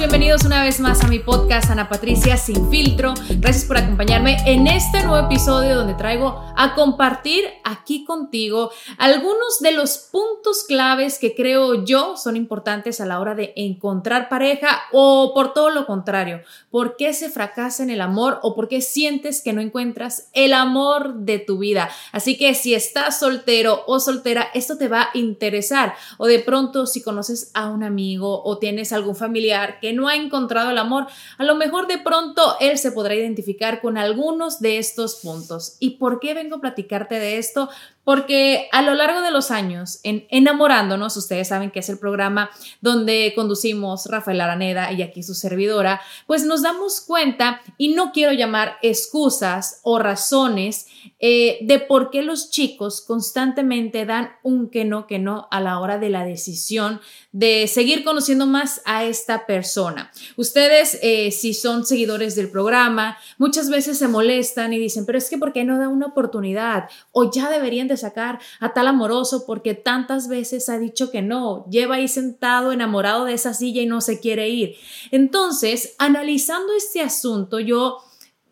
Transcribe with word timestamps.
Bienvenidos 0.00 0.44
una 0.44 0.64
vez 0.64 0.80
más 0.80 1.04
a 1.04 1.08
mi 1.08 1.18
podcast 1.18 1.70
Ana 1.70 1.90
Patricia 1.90 2.38
Sin 2.38 2.70
Filtro. 2.70 3.12
Gracias 3.36 3.66
por 3.66 3.76
acompañarme 3.76 4.38
en 4.46 4.66
este 4.66 5.04
nuevo 5.04 5.26
episodio 5.26 5.76
donde 5.76 5.92
traigo 5.92 6.42
a 6.56 6.74
compartir 6.74 7.44
aquí 7.64 8.06
contigo 8.06 8.70
algunos 8.96 9.60
de 9.60 9.72
los 9.72 9.98
puntos 10.10 10.64
claves 10.66 11.18
que 11.18 11.34
creo 11.34 11.84
yo 11.84 12.16
son 12.16 12.36
importantes 12.36 13.02
a 13.02 13.06
la 13.06 13.20
hora 13.20 13.34
de 13.34 13.52
encontrar 13.56 14.30
pareja 14.30 14.80
o 14.90 15.32
por 15.34 15.52
todo 15.52 15.68
lo 15.68 15.84
contrario, 15.84 16.40
por 16.70 16.96
qué 16.96 17.12
se 17.12 17.28
fracasa 17.28 17.82
en 17.82 17.90
el 17.90 18.00
amor 18.00 18.40
o 18.42 18.54
por 18.54 18.68
qué 18.68 18.80
sientes 18.80 19.42
que 19.42 19.52
no 19.52 19.60
encuentras 19.60 20.30
el 20.32 20.54
amor 20.54 21.14
de 21.14 21.40
tu 21.40 21.58
vida. 21.58 21.90
Así 22.12 22.38
que 22.38 22.54
si 22.54 22.72
estás 22.72 23.20
soltero 23.20 23.84
o 23.86 24.00
soltera, 24.00 24.48
esto 24.54 24.78
te 24.78 24.88
va 24.88 25.02
a 25.02 25.18
interesar 25.18 25.94
o 26.16 26.26
de 26.26 26.38
pronto 26.38 26.86
si 26.86 27.02
conoces 27.02 27.50
a 27.52 27.68
un 27.68 27.84
amigo 27.84 28.42
o 28.44 28.56
tienes 28.56 28.94
algún 28.94 29.14
familiar 29.14 29.78
que 29.78 29.89
no 29.92 30.08
ha 30.08 30.16
encontrado 30.16 30.70
el 30.70 30.78
amor, 30.78 31.06
a 31.38 31.44
lo 31.44 31.54
mejor 31.54 31.86
de 31.86 31.98
pronto 31.98 32.56
él 32.60 32.78
se 32.78 32.92
podrá 32.92 33.14
identificar 33.14 33.80
con 33.80 33.98
algunos 33.98 34.60
de 34.60 34.78
estos 34.78 35.16
puntos. 35.16 35.76
¿Y 35.80 35.98
por 35.98 36.20
qué 36.20 36.34
vengo 36.34 36.56
a 36.56 36.60
platicarte 36.60 37.16
de 37.16 37.38
esto? 37.38 37.68
Porque 38.04 38.68
a 38.72 38.82
lo 38.82 38.94
largo 38.94 39.20
de 39.20 39.30
los 39.30 39.50
años, 39.50 40.00
en 40.02 40.26
Enamorándonos, 40.30 41.16
ustedes 41.16 41.48
saben 41.48 41.70
que 41.70 41.80
es 41.80 41.88
el 41.88 41.98
programa 41.98 42.50
donde 42.80 43.32
conducimos 43.36 44.06
Rafael 44.06 44.40
Araneda 44.40 44.92
y 44.92 45.02
aquí 45.02 45.22
su 45.22 45.34
servidora, 45.34 46.00
pues 46.26 46.44
nos 46.44 46.62
damos 46.62 47.00
cuenta, 47.00 47.60
y 47.76 47.88
no 47.94 48.12
quiero 48.12 48.32
llamar 48.32 48.76
excusas 48.82 49.80
o 49.82 49.98
razones, 49.98 50.86
eh, 51.18 51.58
de 51.60 51.78
por 51.78 52.10
qué 52.10 52.22
los 52.22 52.50
chicos 52.50 53.02
constantemente 53.02 54.06
dan 54.06 54.30
un 54.42 54.70
que 54.70 54.86
no, 54.86 55.06
que 55.06 55.18
no 55.18 55.48
a 55.50 55.60
la 55.60 55.78
hora 55.78 55.98
de 55.98 56.08
la 56.08 56.24
decisión 56.24 57.00
de 57.32 57.66
seguir 57.68 58.04
conociendo 58.04 58.46
más 58.46 58.80
a 58.86 59.04
esta 59.04 59.46
persona. 59.46 60.10
Ustedes, 60.36 60.98
eh, 61.02 61.30
si 61.30 61.52
son 61.52 61.84
seguidores 61.84 62.34
del 62.36 62.50
programa, 62.50 63.18
muchas 63.36 63.68
veces 63.68 63.98
se 63.98 64.08
molestan 64.08 64.72
y 64.72 64.78
dicen, 64.78 65.04
pero 65.04 65.18
es 65.18 65.28
que 65.28 65.38
¿por 65.38 65.52
qué 65.52 65.64
no 65.64 65.78
da 65.78 65.88
una 65.88 66.06
oportunidad? 66.06 66.88
O 67.12 67.30
ya 67.30 67.50
deberían 67.50 67.88
sacar 67.96 68.40
a 68.60 68.72
tal 68.72 68.88
amoroso 68.88 69.44
porque 69.46 69.74
tantas 69.74 70.28
veces 70.28 70.68
ha 70.68 70.78
dicho 70.78 71.10
que 71.10 71.22
no, 71.22 71.66
lleva 71.70 71.96
ahí 71.96 72.08
sentado 72.08 72.72
enamorado 72.72 73.24
de 73.24 73.34
esa 73.34 73.54
silla 73.54 73.82
y 73.82 73.86
no 73.86 74.00
se 74.00 74.20
quiere 74.20 74.48
ir. 74.48 74.76
Entonces, 75.10 75.94
analizando 75.98 76.72
este 76.74 77.00
asunto, 77.00 77.60
yo 77.60 77.98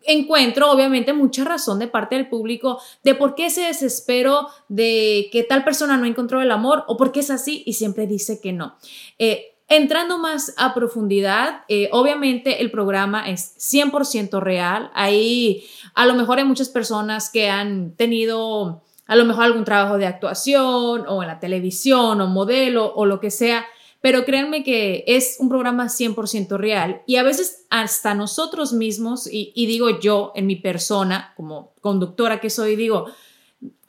encuentro 0.08 0.70
obviamente 0.70 1.12
mucha 1.12 1.44
razón 1.44 1.78
de 1.78 1.86
parte 1.86 2.16
del 2.16 2.28
público 2.28 2.80
de 3.04 3.14
por 3.14 3.34
qué 3.34 3.50
se 3.50 3.62
desespero 3.62 4.48
de 4.68 5.28
que 5.32 5.42
tal 5.42 5.64
persona 5.64 5.96
no 5.96 6.06
encontró 6.06 6.40
el 6.40 6.50
amor 6.50 6.84
o 6.88 6.96
por 6.96 7.12
qué 7.12 7.20
es 7.20 7.30
así 7.30 7.62
y 7.66 7.74
siempre 7.74 8.06
dice 8.06 8.40
que 8.40 8.52
no. 8.52 8.76
Eh, 9.18 9.54
entrando 9.68 10.18
más 10.18 10.54
a 10.56 10.74
profundidad, 10.74 11.62
eh, 11.68 11.90
obviamente 11.92 12.62
el 12.62 12.70
programa 12.70 13.28
es 13.28 13.54
100% 13.58 14.40
real. 14.40 14.90
Ahí 14.94 15.64
a 15.94 16.06
lo 16.06 16.14
mejor 16.14 16.38
hay 16.38 16.44
muchas 16.44 16.70
personas 16.70 17.28
que 17.30 17.50
han 17.50 17.94
tenido 17.94 18.82
a 19.08 19.16
lo 19.16 19.24
mejor 19.24 19.44
algún 19.44 19.64
trabajo 19.64 19.98
de 19.98 20.06
actuación 20.06 21.04
o 21.08 21.22
en 21.22 21.28
la 21.28 21.40
televisión 21.40 22.20
o 22.20 22.26
modelo 22.28 22.92
o 22.94 23.06
lo 23.06 23.18
que 23.18 23.30
sea, 23.32 23.64
pero 24.00 24.24
créanme 24.24 24.62
que 24.62 25.02
es 25.08 25.38
un 25.40 25.48
programa 25.48 25.86
100% 25.86 26.56
real. 26.58 27.02
Y 27.06 27.16
a 27.16 27.22
veces 27.22 27.66
hasta 27.70 28.14
nosotros 28.14 28.72
mismos, 28.72 29.28
y, 29.30 29.52
digo 29.66 29.98
yo 29.98 30.32
en 30.36 30.46
mi 30.46 30.56
persona, 30.56 31.32
como 31.36 31.72
conductora 31.80 32.38
que 32.38 32.50
soy, 32.50 32.76
digo, 32.76 33.06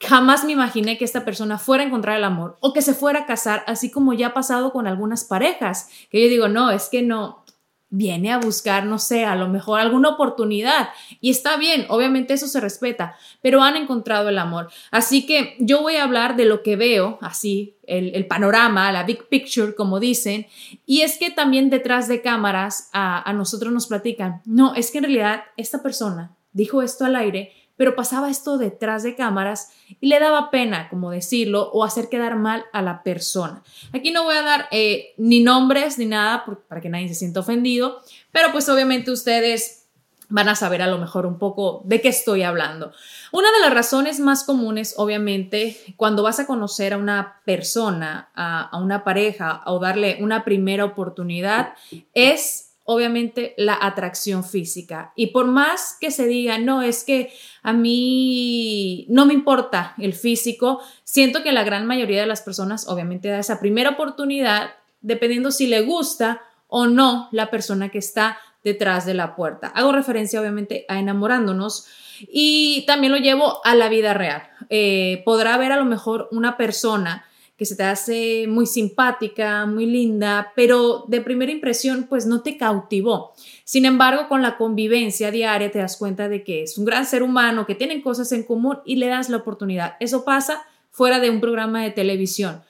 jamás 0.00 0.44
me 0.44 0.52
imaginé 0.52 0.98
que 0.98 1.04
esta 1.04 1.24
persona 1.24 1.58
fuera 1.58 1.84
a 1.84 1.86
encontrar 1.86 2.16
el 2.16 2.24
amor 2.24 2.56
o 2.60 2.72
que 2.72 2.82
se 2.82 2.94
fuera 2.94 3.20
a 3.20 3.26
casar, 3.26 3.62
así 3.66 3.90
como 3.90 4.14
ya 4.14 4.28
ha 4.28 4.34
pasado 4.34 4.72
con 4.72 4.86
algunas 4.86 5.24
parejas, 5.24 5.90
que 6.10 6.22
yo 6.22 6.28
digo, 6.28 6.48
no, 6.48 6.70
es 6.70 6.88
que 6.88 7.02
no, 7.02 7.39
viene 7.90 8.32
a 8.32 8.38
buscar, 8.38 8.86
no 8.86 8.98
sé, 8.98 9.24
a 9.24 9.34
lo 9.34 9.48
mejor 9.48 9.80
alguna 9.80 10.10
oportunidad. 10.10 10.90
Y 11.20 11.30
está 11.30 11.56
bien, 11.56 11.86
obviamente 11.88 12.34
eso 12.34 12.46
se 12.46 12.60
respeta, 12.60 13.16
pero 13.42 13.62
han 13.62 13.76
encontrado 13.76 14.28
el 14.28 14.38
amor. 14.38 14.70
Así 14.90 15.26
que 15.26 15.56
yo 15.58 15.82
voy 15.82 15.96
a 15.96 16.04
hablar 16.04 16.36
de 16.36 16.44
lo 16.44 16.62
que 16.62 16.76
veo, 16.76 17.18
así, 17.20 17.76
el, 17.86 18.26
panorama, 18.26 18.92
la 18.92 19.02
big 19.02 19.28
picture, 19.28 19.74
como 19.74 19.98
dicen. 19.98 20.46
Y 20.86 21.02
es 21.02 21.18
que 21.18 21.30
también 21.30 21.68
detrás 21.68 22.06
de 22.06 22.22
cámaras 22.22 22.88
a, 22.92 23.28
a 23.28 23.32
nosotros 23.32 23.72
nos 23.72 23.88
platican, 23.88 24.40
no, 24.44 24.74
es 24.74 24.90
que 24.90 24.98
en 24.98 25.04
realidad 25.04 25.42
esta 25.56 25.82
persona 25.82 26.36
dijo 26.52 26.82
esto 26.82 27.04
al 27.04 27.16
aire 27.16 27.52
pero 27.80 27.96
pasaba 27.96 28.28
esto 28.28 28.58
detrás 28.58 29.02
de 29.02 29.16
cámaras 29.16 29.70
y 30.02 30.08
le 30.08 30.20
daba 30.20 30.50
pena, 30.50 30.90
como 30.90 31.10
decirlo, 31.10 31.70
o 31.72 31.82
hacer 31.82 32.10
quedar 32.10 32.36
mal 32.36 32.66
a 32.74 32.82
la 32.82 33.02
persona. 33.02 33.62
Aquí 33.94 34.10
no 34.10 34.24
voy 34.24 34.36
a 34.36 34.42
dar 34.42 34.68
eh, 34.70 35.14
ni 35.16 35.42
nombres 35.42 35.96
ni 35.96 36.04
nada 36.04 36.44
para 36.68 36.82
que 36.82 36.90
nadie 36.90 37.08
se 37.08 37.14
sienta 37.14 37.40
ofendido, 37.40 38.02
pero 38.32 38.52
pues 38.52 38.68
obviamente 38.68 39.10
ustedes 39.10 39.86
van 40.28 40.50
a 40.50 40.56
saber 40.56 40.82
a 40.82 40.88
lo 40.88 40.98
mejor 40.98 41.24
un 41.24 41.38
poco 41.38 41.80
de 41.86 42.02
qué 42.02 42.08
estoy 42.08 42.42
hablando. 42.42 42.92
Una 43.32 43.50
de 43.50 43.60
las 43.60 43.72
razones 43.72 44.20
más 44.20 44.44
comunes, 44.44 44.92
obviamente, 44.98 45.74
cuando 45.96 46.22
vas 46.22 46.38
a 46.38 46.46
conocer 46.46 46.92
a 46.92 46.98
una 46.98 47.40
persona, 47.46 48.28
a, 48.34 48.60
a 48.60 48.76
una 48.76 49.04
pareja 49.04 49.62
o 49.64 49.78
darle 49.78 50.18
una 50.20 50.44
primera 50.44 50.84
oportunidad, 50.84 51.72
es 52.12 52.69
obviamente 52.92 53.54
la 53.56 53.78
atracción 53.80 54.42
física. 54.42 55.12
Y 55.14 55.28
por 55.28 55.46
más 55.46 55.96
que 56.00 56.10
se 56.10 56.26
diga, 56.26 56.58
no, 56.58 56.82
es 56.82 57.04
que 57.04 57.32
a 57.62 57.72
mí 57.72 59.06
no 59.08 59.26
me 59.26 59.34
importa 59.34 59.94
el 59.96 60.12
físico, 60.12 60.80
siento 61.04 61.44
que 61.44 61.52
la 61.52 61.62
gran 61.62 61.86
mayoría 61.86 62.20
de 62.20 62.26
las 62.26 62.42
personas 62.42 62.88
obviamente 62.88 63.28
da 63.28 63.38
esa 63.38 63.60
primera 63.60 63.90
oportunidad 63.90 64.70
dependiendo 65.02 65.52
si 65.52 65.68
le 65.68 65.82
gusta 65.82 66.42
o 66.66 66.88
no 66.88 67.28
la 67.30 67.48
persona 67.48 67.90
que 67.90 67.98
está 67.98 68.38
detrás 68.64 69.06
de 69.06 69.14
la 69.14 69.36
puerta. 69.36 69.68
Hago 69.68 69.92
referencia 69.92 70.40
obviamente 70.40 70.84
a 70.88 70.98
enamorándonos 70.98 71.86
y 72.28 72.84
también 72.88 73.12
lo 73.12 73.18
llevo 73.18 73.64
a 73.64 73.76
la 73.76 73.88
vida 73.88 74.14
real. 74.14 74.50
Eh, 74.68 75.22
podrá 75.24 75.54
haber 75.54 75.70
a 75.70 75.76
lo 75.76 75.84
mejor 75.84 76.28
una 76.32 76.56
persona 76.56 77.24
que 77.60 77.66
se 77.66 77.76
te 77.76 77.82
hace 77.82 78.46
muy 78.48 78.64
simpática, 78.64 79.66
muy 79.66 79.84
linda, 79.84 80.50
pero 80.56 81.04
de 81.08 81.20
primera 81.20 81.52
impresión 81.52 82.06
pues 82.08 82.24
no 82.24 82.40
te 82.40 82.56
cautivó. 82.56 83.34
Sin 83.64 83.84
embargo, 83.84 84.28
con 84.30 84.40
la 84.40 84.56
convivencia 84.56 85.30
diaria 85.30 85.70
te 85.70 85.78
das 85.78 85.98
cuenta 85.98 86.30
de 86.30 86.42
que 86.42 86.62
es 86.62 86.78
un 86.78 86.86
gran 86.86 87.04
ser 87.04 87.22
humano, 87.22 87.66
que 87.66 87.74
tienen 87.74 88.00
cosas 88.00 88.32
en 88.32 88.44
común 88.44 88.78
y 88.86 88.96
le 88.96 89.08
das 89.08 89.28
la 89.28 89.36
oportunidad. 89.36 89.96
Eso 90.00 90.24
pasa 90.24 90.62
fuera 90.90 91.20
de 91.20 91.28
un 91.28 91.42
programa 91.42 91.82
de 91.82 91.90
televisión. 91.90 92.62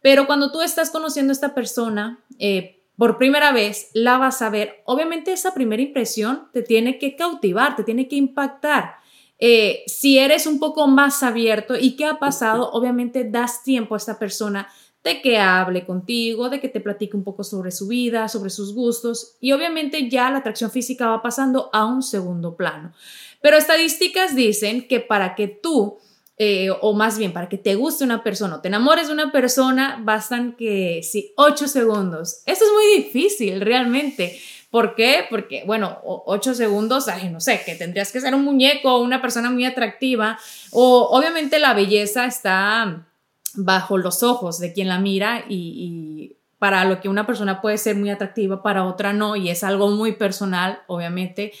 Pero 0.00 0.28
cuando 0.28 0.52
tú 0.52 0.62
estás 0.62 0.90
conociendo 0.90 1.32
a 1.32 1.34
esta 1.34 1.52
persona, 1.52 2.20
eh, 2.38 2.84
por 2.96 3.18
primera 3.18 3.50
vez 3.50 3.90
la 3.94 4.16
vas 4.16 4.42
a 4.42 4.50
ver, 4.50 4.80
obviamente 4.84 5.32
esa 5.32 5.54
primera 5.54 5.82
impresión 5.82 6.46
te 6.52 6.62
tiene 6.62 7.00
que 7.00 7.16
cautivar, 7.16 7.74
te 7.74 7.82
tiene 7.82 8.06
que 8.06 8.14
impactar. 8.14 8.98
Eh, 9.38 9.82
si 9.86 10.18
eres 10.18 10.46
un 10.46 10.58
poco 10.58 10.86
más 10.86 11.22
abierto 11.22 11.74
y 11.78 11.96
qué 11.96 12.06
ha 12.06 12.18
pasado, 12.18 12.70
obviamente 12.70 13.24
das 13.24 13.62
tiempo 13.62 13.94
a 13.94 13.98
esta 13.98 14.18
persona 14.18 14.68
de 15.04 15.22
que 15.22 15.38
hable 15.38 15.84
contigo, 15.84 16.48
de 16.48 16.60
que 16.60 16.68
te 16.68 16.80
platique 16.80 17.16
un 17.16 17.22
poco 17.22 17.44
sobre 17.44 17.70
su 17.70 17.86
vida, 17.86 18.28
sobre 18.28 18.50
sus 18.50 18.74
gustos 18.74 19.36
y 19.40 19.52
obviamente 19.52 20.08
ya 20.08 20.30
la 20.30 20.38
atracción 20.38 20.70
física 20.70 21.06
va 21.06 21.22
pasando 21.22 21.70
a 21.72 21.84
un 21.84 22.02
segundo 22.02 22.56
plano. 22.56 22.92
Pero 23.40 23.56
estadísticas 23.56 24.34
dicen 24.34 24.88
que 24.88 24.98
para 25.00 25.34
que 25.36 25.46
tú 25.46 25.98
eh, 26.38 26.68
o 26.82 26.92
más 26.92 27.16
bien 27.16 27.32
para 27.32 27.48
que 27.48 27.56
te 27.56 27.76
guste 27.76 28.04
una 28.04 28.22
persona 28.22 28.56
o 28.56 28.60
te 28.60 28.68
enamores 28.68 29.06
de 29.06 29.14
una 29.14 29.32
persona, 29.32 29.98
bastan 30.02 30.54
que, 30.54 31.00
sí, 31.02 31.32
ocho 31.36 31.66
segundos. 31.66 32.42
Esto 32.44 32.66
es 32.66 32.72
muy 32.72 33.02
difícil 33.02 33.60
realmente. 33.62 34.38
¿Por 34.76 34.94
qué? 34.94 35.24
Porque, 35.30 35.62
bueno, 35.64 36.02
ocho 36.04 36.54
segundos, 36.54 37.06
no 37.30 37.40
sé, 37.40 37.62
que 37.64 37.76
tendrías 37.76 38.12
que 38.12 38.20
ser 38.20 38.34
un 38.34 38.44
muñeco 38.44 38.94
o 38.94 39.02
una 39.02 39.22
persona 39.22 39.50
muy 39.50 39.64
atractiva. 39.64 40.38
O 40.70 41.08
obviamente 41.12 41.58
la 41.58 41.72
belleza 41.72 42.26
está 42.26 43.06
bajo 43.54 43.96
los 43.96 44.22
ojos 44.22 44.58
de 44.58 44.74
quien 44.74 44.88
la 44.88 44.98
mira 44.98 45.46
y, 45.48 46.36
para 46.58 46.84
lo 46.84 47.00
que 47.00 47.08
una 47.08 47.26
persona 47.26 47.62
puede 47.62 47.78
ser 47.78 47.96
muy 47.96 48.10
atractiva, 48.10 48.62
para 48.62 48.84
otra 48.84 49.14
no, 49.14 49.34
y 49.34 49.48
es 49.48 49.64
algo 49.64 49.88
muy 49.88 50.12
personal, 50.12 50.80
obviamente. 50.88 51.54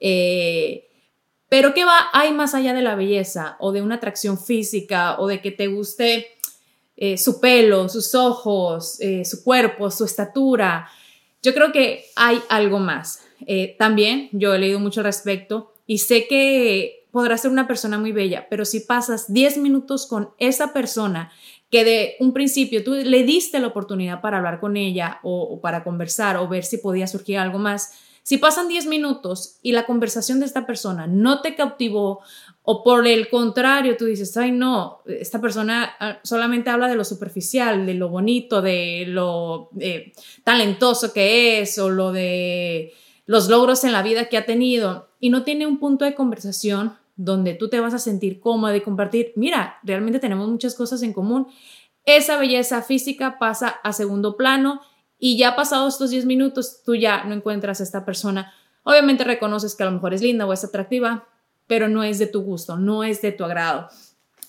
Eh, 0.00 0.88
pero 1.50 1.74
¿qué 1.74 1.84
va? 1.84 2.08
Hay 2.14 2.32
más 2.32 2.54
allá 2.54 2.72
de 2.72 2.80
la 2.80 2.94
belleza 2.94 3.58
o 3.60 3.72
de 3.72 3.82
una 3.82 3.96
atracción 3.96 4.38
física 4.38 5.16
o 5.18 5.26
de 5.26 5.42
que 5.42 5.50
te 5.50 5.66
guste 5.66 6.26
eh, 6.96 7.18
su 7.18 7.38
pelo, 7.38 7.86
sus 7.90 8.14
ojos, 8.14 8.98
eh, 9.00 9.26
su 9.26 9.44
cuerpo, 9.44 9.90
su 9.90 10.06
estatura. 10.06 10.88
Yo 11.42 11.54
creo 11.54 11.72
que 11.72 12.04
hay 12.14 12.40
algo 12.48 12.78
más. 12.78 13.24
Eh, 13.46 13.74
también 13.78 14.28
yo 14.32 14.54
he 14.54 14.58
leído 14.58 14.78
mucho 14.78 15.00
al 15.00 15.04
respecto 15.04 15.72
y 15.86 15.98
sé 15.98 16.26
que 16.28 17.06
podrás 17.10 17.42
ser 17.42 17.50
una 17.50 17.66
persona 17.66 17.98
muy 17.98 18.12
bella, 18.12 18.46
pero 18.48 18.64
si 18.64 18.80
pasas 18.80 19.32
10 19.32 19.58
minutos 19.58 20.06
con 20.06 20.30
esa 20.38 20.72
persona 20.72 21.30
que 21.70 21.84
de 21.84 22.16
un 22.20 22.32
principio 22.32 22.84
tú 22.84 22.94
le 22.94 23.24
diste 23.24 23.58
la 23.58 23.66
oportunidad 23.66 24.20
para 24.20 24.38
hablar 24.38 24.60
con 24.60 24.76
ella 24.76 25.20
o 25.22 25.60
para 25.60 25.84
conversar 25.84 26.36
o 26.36 26.48
ver 26.48 26.64
si 26.64 26.78
podía 26.78 27.06
surgir 27.06 27.38
algo 27.38 27.58
más, 27.58 27.92
si 28.22 28.38
pasan 28.38 28.68
10 28.68 28.86
minutos 28.86 29.58
y 29.62 29.72
la 29.72 29.84
conversación 29.84 30.38
de 30.38 30.46
esta 30.46 30.64
persona 30.64 31.06
no 31.06 31.40
te 31.40 31.56
cautivó 31.56 32.20
o 32.64 32.84
por 32.84 33.06
el 33.06 33.28
contrario 33.28 33.96
tú 33.96 34.04
dices, 34.04 34.36
ay 34.36 34.52
no, 34.52 35.00
esta 35.06 35.40
persona 35.40 35.94
ah, 35.98 36.18
solamente 36.22 36.70
habla 36.70 36.88
de 36.88 36.94
lo 36.94 37.04
superficial, 37.04 37.86
de 37.86 37.94
lo 37.94 38.08
bonito, 38.08 38.62
de 38.62 39.04
lo 39.08 39.70
eh, 39.80 40.12
talentoso 40.44 41.12
que 41.12 41.60
es 41.60 41.78
o 41.78 41.90
lo 41.90 42.12
de 42.12 42.92
los 43.26 43.48
logros 43.48 43.84
en 43.84 43.92
la 43.92 44.02
vida 44.02 44.28
que 44.28 44.36
ha 44.36 44.46
tenido 44.46 45.08
y 45.18 45.30
no 45.30 45.42
tiene 45.42 45.66
un 45.66 45.78
punto 45.78 46.04
de 46.04 46.14
conversación 46.14 46.96
donde 47.16 47.54
tú 47.54 47.68
te 47.68 47.80
vas 47.80 47.94
a 47.94 47.98
sentir 47.98 48.40
cómoda 48.40 48.72
de 48.72 48.82
compartir, 48.82 49.32
mira, 49.36 49.78
realmente 49.82 50.18
tenemos 50.18 50.48
muchas 50.48 50.74
cosas 50.74 51.02
en 51.02 51.12
común. 51.12 51.46
Esa 52.04 52.38
belleza 52.38 52.82
física 52.82 53.38
pasa 53.38 53.68
a 53.68 53.92
segundo 53.92 54.36
plano 54.36 54.80
y 55.18 55.36
ya 55.36 55.54
pasados 55.54 55.94
estos 55.94 56.10
10 56.10 56.26
minutos 56.26 56.82
tú 56.84 56.94
ya 56.94 57.24
no 57.24 57.34
encuentras 57.34 57.80
a 57.80 57.84
esta 57.84 58.04
persona. 58.04 58.52
Obviamente 58.82 59.24
reconoces 59.24 59.76
que 59.76 59.82
a 59.84 59.86
lo 59.86 59.92
mejor 59.92 60.14
es 60.14 60.22
linda 60.22 60.46
o 60.46 60.52
es 60.52 60.64
atractiva, 60.64 61.28
pero 61.72 61.88
no 61.88 62.04
es 62.04 62.18
de 62.18 62.26
tu 62.26 62.42
gusto, 62.42 62.76
no 62.76 63.02
es 63.02 63.22
de 63.22 63.32
tu 63.32 63.44
agrado. 63.44 63.88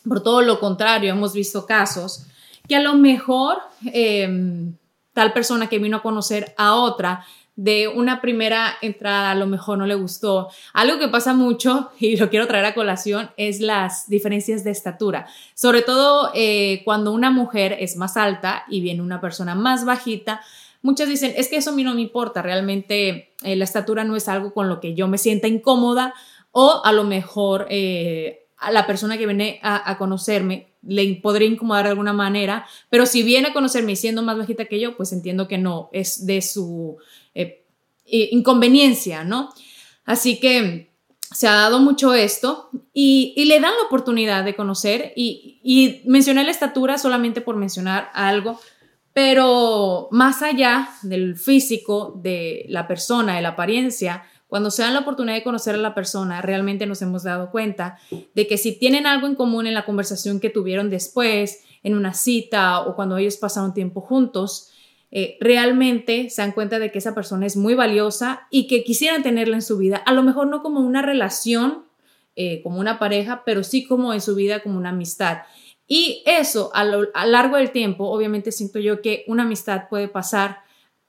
Por 0.05 0.21
todo 0.21 0.41
lo 0.41 0.59
contrario, 0.59 1.09
hemos 1.09 1.33
visto 1.33 1.65
casos 1.65 2.25
que 2.67 2.75
a 2.75 2.81
lo 2.81 2.95
mejor 2.95 3.59
em, 3.93 4.75
tal 5.13 5.31
persona 5.31 5.69
que 5.69 5.79
vino 5.79 5.95
a 5.95 6.01
conocer 6.01 6.53
a 6.57 6.75
otra 6.75 7.25
de 7.55 7.87
una 7.87 8.19
primera 8.19 8.73
entrada 8.81 9.31
a 9.31 9.35
lo 9.35 9.47
mejor 9.47 9.77
no 9.77 9.85
le 9.85 9.95
gustó. 9.95 10.49
Algo 10.73 10.99
que 10.99 11.07
pasa 11.07 11.33
mucho, 11.33 11.91
y 11.97 12.17
lo 12.17 12.29
quiero 12.29 12.45
traer 12.45 12.65
a 12.65 12.73
colación, 12.73 13.31
es 13.37 13.61
las 13.61 14.09
diferencias 14.09 14.65
de 14.65 14.71
estatura. 14.71 15.25
Sobre 15.53 15.81
todo 15.81 16.29
eh, 16.35 16.81
cuando 16.83 17.13
una 17.13 17.31
mujer 17.31 17.77
es 17.79 17.95
más 17.95 18.17
alta 18.17 18.65
y 18.67 18.81
viene 18.81 19.01
una 19.01 19.21
persona 19.21 19.55
más 19.55 19.85
bajita, 19.85 20.41
Muchas 20.85 21.07
dicen, 21.07 21.33
es 21.37 21.47
que 21.47 21.55
eso 21.55 21.69
a 21.69 21.73
mí 21.73 21.85
no 21.85 21.95
me 21.95 22.01
importa, 22.01 22.41
realmente 22.41 23.31
eh, 23.41 23.55
la 23.55 23.63
estatura 23.63 24.03
no 24.03 24.17
es 24.17 24.27
algo 24.27 24.53
con 24.53 24.67
lo 24.67 24.81
que 24.81 24.93
yo 24.95 25.07
me 25.07 25.17
sienta 25.17 25.47
incómoda 25.47 26.13
o 26.53 26.81
a 26.85 26.94
lo 26.94 27.03
mejor 27.03 27.67
eh, 27.69 28.45
a 28.57 28.71
la 28.71 28.88
persona 28.88 29.17
que 29.17 29.25
viene 29.25 29.59
a, 29.61 29.97
conocerme 29.97 30.69
le 30.83 31.15
podría 31.15 31.47
incomodar 31.47 31.85
de 31.85 31.89
alguna 31.91 32.13
manera, 32.13 32.65
pero 32.89 33.05
si 33.05 33.23
viene 33.23 33.50
a 33.50 33.53
conocerme 33.53 33.95
siendo 33.95 34.21
más 34.21 34.38
bajita 34.38 34.65
que 34.65 34.79
yo, 34.79 34.95
pues 34.95 35.11
entiendo 35.11 35.47
que 35.47 35.57
no, 35.57 35.89
es 35.94 36.25
de 36.25 36.41
su 36.41 36.97
eh, 37.35 37.65
inconveniencia, 38.05 39.23
¿no? 39.23 39.50
Así 40.05 40.39
que 40.39 40.91
se 41.31 41.47
ha 41.47 41.53
dado 41.53 41.79
mucho 41.79 42.13
esto 42.13 42.69
y, 42.94 43.33
le 43.45 43.59
dan 43.59 43.73
la 43.73 43.88
oportunidad 43.88 44.45
de 44.45 44.56
conocer 44.56 45.13
y, 45.15 45.59
y 45.63 46.01
mencioné 46.06 46.44
la 46.44 46.51
estatura 46.51 46.97
solamente 46.97 47.41
por 47.41 47.56
mencionar 47.56 48.11
algo, 48.13 48.59
pero 49.13 50.09
más 50.11 50.41
allá 50.41 50.89
del 51.01 51.38
físico, 51.38 52.19
de 52.21 52.65
la 52.69 52.88
persona, 52.88 53.35
de 53.35 53.41
la 53.41 53.49
apariencia, 53.49 54.23
cuando 54.53 54.69
se 54.69 54.83
dan 54.83 54.94
la 54.94 55.00
oportunidad 55.00 55.33
de 55.33 55.44
conocer 55.44 55.73
a 55.73 55.79
la 55.79 55.95
persona, 55.95 56.39
realmente 56.44 56.85
nos 56.85 57.01
hemos 57.01 57.23
dado 57.23 57.50
cuenta 57.50 57.97
de 58.35 58.45
que 58.45 58.59
si 58.59 58.77
tienen 58.77 59.07
algo 59.07 59.25
en 59.25 59.33
común 59.33 59.65
en 59.65 59.73
la 59.73 59.83
conversación 59.83 60.39
que 60.39 60.51
tuvieron 60.51 60.91
después, 60.91 61.63
en 61.81 61.95
una 61.95 62.13
cita 62.13 62.81
o 62.81 62.95
cuando 62.95 63.17
ellos 63.17 63.38
pasaron 63.38 63.73
tiempo 63.73 64.00
juntos, 64.00 64.69
eh, 65.09 65.38
realmente 65.39 66.29
se 66.29 66.44
dan 66.44 66.51
cuenta 66.51 66.77
de 66.77 66.91
que 66.91 67.00
esa 67.00 67.15
persona 67.15 67.47
es 67.47 67.57
muy 67.57 67.73
valiosa 67.73 68.45
y 68.51 68.67
que 68.67 68.83
quisieran 68.83 69.23
tenerla 69.23 69.55
en 69.55 69.63
su 69.63 69.75
vida, 69.79 69.97
a 69.97 70.13
lo 70.13 70.21
mejor 70.21 70.45
no 70.45 70.61
como 70.61 70.81
una 70.81 71.01
relación, 71.01 71.85
eh, 72.35 72.61
como 72.61 72.79
una 72.79 72.99
pareja, 72.99 73.41
pero 73.47 73.63
sí 73.63 73.83
como 73.83 74.13
en 74.13 74.21
su 74.21 74.35
vida 74.35 74.61
como 74.61 74.77
una 74.77 74.89
amistad. 74.89 75.39
Y 75.88 76.21
eso 76.27 76.69
a 76.75 76.83
lo 76.83 77.07
largo 77.25 77.57
del 77.57 77.71
tiempo, 77.71 78.06
obviamente 78.06 78.51
siento 78.51 78.77
yo 78.77 79.01
que 79.01 79.23
una 79.25 79.45
amistad 79.45 79.89
puede 79.89 80.09
pasar 80.09 80.59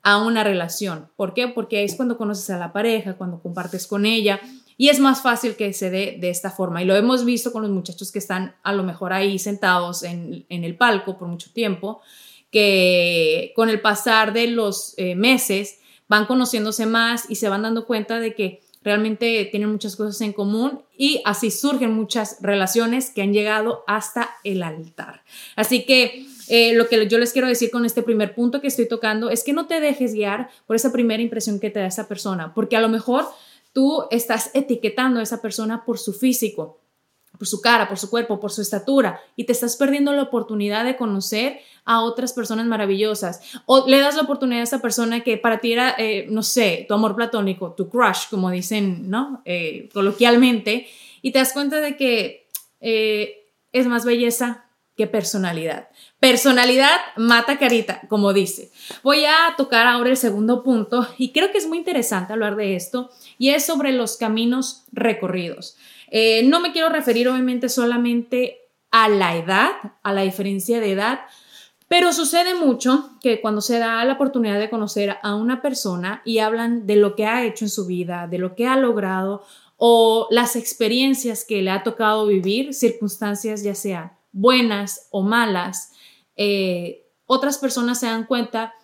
a 0.05 0.19
una 0.19 0.45
relación. 0.45 1.09
¿Por 1.17 1.35
qué? 1.35 1.49
Porque 1.49 1.83
es 1.83 1.97
cuando 1.97 2.17
conoces 2.17 2.51
a 2.51 2.59
la 2.59 2.73
pareja, 2.73 3.15
cuando 3.15 3.41
compartes 3.41 3.87
con 3.87 4.06
ella 4.06 4.41
y 4.77 4.89
es 4.89 5.01
más 5.01 5.23
fácil 5.23 5.56
que 5.56 5.73
se 5.73 5.91
dé 5.91 6.17
de 6.21 6.31
esta 6.31 6.51
forma. 6.51 6.83
Y 6.83 6.85
lo 6.85 6.95
hemos 6.95 7.25
visto 7.25 7.53
con 7.53 7.62
los 7.62 7.71
muchachos 7.71 8.12
que 8.12 8.19
están 8.19 8.55
a 8.62 8.73
lo 8.73 8.83
mejor 8.83 9.12
ahí 9.12 9.39
sentados 9.39 10.03
en, 10.03 10.45
el 10.49 10.77
palco 10.77 11.17
por 11.17 11.29
mucho 11.29 11.51
tiempo, 11.53 12.01
que 12.51 13.53
con 13.56 13.71
el 13.71 13.81
pasar 13.81 14.33
de 14.33 14.47
los 14.49 14.95
eh, 14.99 15.15
meses 15.15 15.79
van 16.07 16.27
conociéndose 16.27 16.87
más 16.87 17.29
y 17.31 17.37
se 17.37 17.49
van 17.49 17.62
dando 17.62 17.87
cuenta 17.87 18.21
de 18.21 18.35
que 18.35 18.61
realmente 18.83 19.47
tienen 19.47 19.73
muchas 19.73 19.97
cosas 19.97 20.21
en 20.21 20.35
común 20.35 20.83
y 20.97 21.23
así 21.25 21.50
surgen 21.50 21.95
muchas 21.95 22.37
relaciones 22.43 23.11
que 23.11 23.23
han 23.23 23.33
llegado 23.33 23.83
hasta 23.87 24.31
el 24.45 24.62
altar. 24.62 25.25
Así 25.57 25.87
que 25.87 26.27
eh, 26.49 26.75
lo 26.75 26.88
que 26.88 27.06
yo 27.08 27.19
les 27.19 27.32
quiero 27.32 27.49
decir 27.49 27.70
con 27.70 27.85
este 27.85 28.02
primer 28.02 28.35
punto 28.35 28.61
que 28.61 28.67
estoy 28.67 28.87
tocando 28.88 29.31
es 29.31 29.44
que 29.44 29.52
no 29.52 29.67
te 29.67 29.81
dejes 29.81 30.14
guiar 30.14 30.50
por 30.67 30.76
esa 30.76 30.93
primera 30.93 31.23
impresión 31.23 31.61
que 31.61 31.70
te 31.70 31.81
da 31.81 31.87
esa 31.87 32.08
persona, 32.08 32.55
porque 32.55 32.76
a 32.76 32.81
lo 32.81 32.88
mejor 32.88 33.26
tú 33.73 34.05
estás 34.11 34.50
etiquetando 34.55 35.20
a 35.20 35.23
esa 35.23 35.41
persona 35.41 35.85
por 35.85 35.99
su 35.99 36.12
físico, 36.12 36.81
por 37.37 37.49
su 37.49 37.61
cara, 37.61 37.88
por 37.88 37.99
su 37.99 38.11
cuerpo, 38.11 38.38
por 38.38 38.52
su 38.52 38.62
estatura, 38.62 39.20
y 39.37 39.44
te 39.44 39.52
estás 39.52 39.76
perdiendo 39.76 40.12
la 40.12 40.23
oportunidad 40.23 40.85
de 40.85 40.96
conocer 40.96 41.58
a 41.85 42.02
otras 42.02 42.33
personas 42.33 42.66
maravillosas. 42.66 43.40
O 43.66 43.88
le 43.88 43.99
das 43.99 44.14
la 44.14 44.23
oportunidad 44.23 44.61
a 44.61 44.64
esa 44.64 44.80
persona 44.80 45.21
que 45.25 45.37
para 45.37 45.59
ti 45.59 45.73
era, 45.73 45.95
eh, 45.99 46.26
no 46.30 46.42
sé, 46.42 46.85
tu 46.87 46.95
amor 46.95 47.16
platónico, 47.16 47.73
tu 47.73 47.88
crush, 47.88 48.28
como 48.30 48.50
dicen, 48.50 49.11
¿no? 49.11 49.42
Eh, 49.45 49.88
coloquialmente, 49.92 50.87
y 51.23 51.33
te 51.33 51.40
das 51.40 51.52
cuenta 51.52 51.80
de 51.80 51.97
que 51.97 52.47
es 52.80 53.87
más 53.87 54.04
belleza 54.04 54.63
que 54.97 55.07
personalidad. 55.07 55.89
Personalidad 56.21 56.99
mata 57.17 57.59
carita, 57.59 58.03
como 58.09 58.33
dice. 58.33 58.71
Voy 59.03 59.25
a 59.25 59.55
tocar 59.57 59.87
ahora 59.87 60.11
el 60.11 60.17
segundo 60.17 60.63
punto 60.63 61.07
y 61.19 61.33
creo 61.33 61.51
que 61.51 61.59
es 61.59 61.67
muy 61.67 61.79
interesante 61.79 62.33
hablar 62.33 62.57
de 62.57 62.77
esto 62.77 63.11
y 63.39 63.51
es 63.51 63.67
sobre 63.67 63.93
los 63.93 64.17
caminos 64.17 64.85
recorridos. 64.93 65.77
no 66.45 66.61
me 66.61 66.73
quiero 66.73 66.89
referir 66.89 67.29
obviamente 67.29 67.69
solamente 67.69 68.69
a 68.91 69.09
la 69.09 69.37
edad, 69.37 69.73
a 70.03 70.13
la 70.13 70.23
diferencia 70.23 70.79
de 70.79 70.93
edad, 70.93 71.21
pero 71.89 72.13
sucede 72.13 72.55
mucho 72.55 73.11
que 73.21 73.41
cuando 73.41 73.61
se 73.61 73.79
da 73.79 74.05
la 74.05 74.15
oportunidad 74.15 74.59
de 74.59 74.71
conocer 74.71 75.17
a 75.23 75.35
una 75.35 75.61
persona 75.61 76.23
y 76.25 76.39
hablan 76.39 76.87
de 76.87 76.97
lo 76.97 77.15
que 77.15 77.27
ha 77.27 77.45
hecho 77.45 77.65
en 77.65 77.71
su 77.71 77.87
vida, 77.87 78.29
de 78.29 78.39
lo 78.39 78.55
que 78.55 78.67
ha 78.67 78.77
logrado 78.77 79.45
o 79.77 80.29
las 80.31 80.57
experiencias 80.57 81.45
que 81.45 81.61
le 81.61 81.71
ha 81.71 81.83
tocado 81.83 82.27
vivir, 82.27 82.73
circunstancias 82.73 83.63
ya 83.63 83.75
sean 83.75 84.13
buenas 84.35 85.09
o 85.11 85.23
malas, 85.23 85.93
eh, 86.37 87.07
otras 87.25 87.57
personas 87.57 88.00
se 88.00 88.07
dan 88.07 88.25
cuenta 88.25 88.75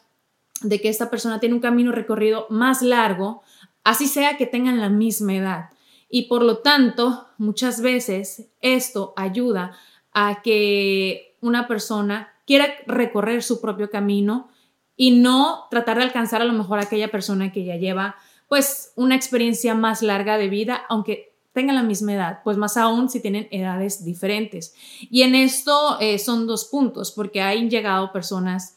de 0.62 0.80
que 0.80 0.88
esta 0.88 1.11
persona 1.11 1.40
tiene 1.40 1.54
un 1.54 1.61
camino 1.61 1.92
recorrido 1.92 2.47
más 2.49 2.80
largo, 2.80 3.42
así 3.85 4.07
sea 4.07 4.38
que 4.38 4.47
tengan 4.47 4.80
la 4.80 4.88
misma 4.88 5.35
edad. 5.35 5.71
Y 6.09 6.23
por 6.23 6.42
lo 6.42 6.59
tanto, 6.59 7.28
muchas 7.37 7.83
veces 7.83 8.49
esto 8.61 9.12
ayuda 9.16 9.76
a 10.12 10.42
que 10.42 11.37
una 11.40 11.69
persona 11.69 12.33
quiera 12.47 12.66
recorrer 12.87 13.42
su 13.42 13.61
propio 13.61 13.90
camino 13.90 14.50
y 14.97 15.12
no 15.12 15.66
tratar 15.71 15.99
de 15.99 16.04
alcanzar 16.04 16.42
a 16.42 16.45
lo 16.45 16.52
mejor 16.52 16.78
a 16.78 16.83
aquella 16.83 17.11
persona 17.11 17.52
que 17.52 17.64
ya 17.64 17.76
lleva 17.76 18.16
pues 18.49 18.92
una 18.97 19.14
experiencia 19.14 19.75
más 19.75 20.02
larga 20.02 20.37
de 20.37 20.49
vida, 20.49 20.83
aunque 20.88 21.29
tengan 21.52 21.76
la 21.76 21.83
misma 21.83 22.14
edad, 22.14 22.40
pues 22.45 22.57
más 22.57 22.76
aún 22.76 23.09
si 23.09 23.21
tienen 23.21 23.49
edades 23.50 24.04
diferentes. 24.04 24.75
Y 25.11 25.23
en 25.23 25.35
esto 25.35 25.99
eh, 26.00 26.19
son 26.19 26.47
dos 26.47 26.66
puntos, 26.66 27.12
porque 27.12 27.40
han 27.40 27.71
llegado 27.71 28.12
personas 28.12 28.76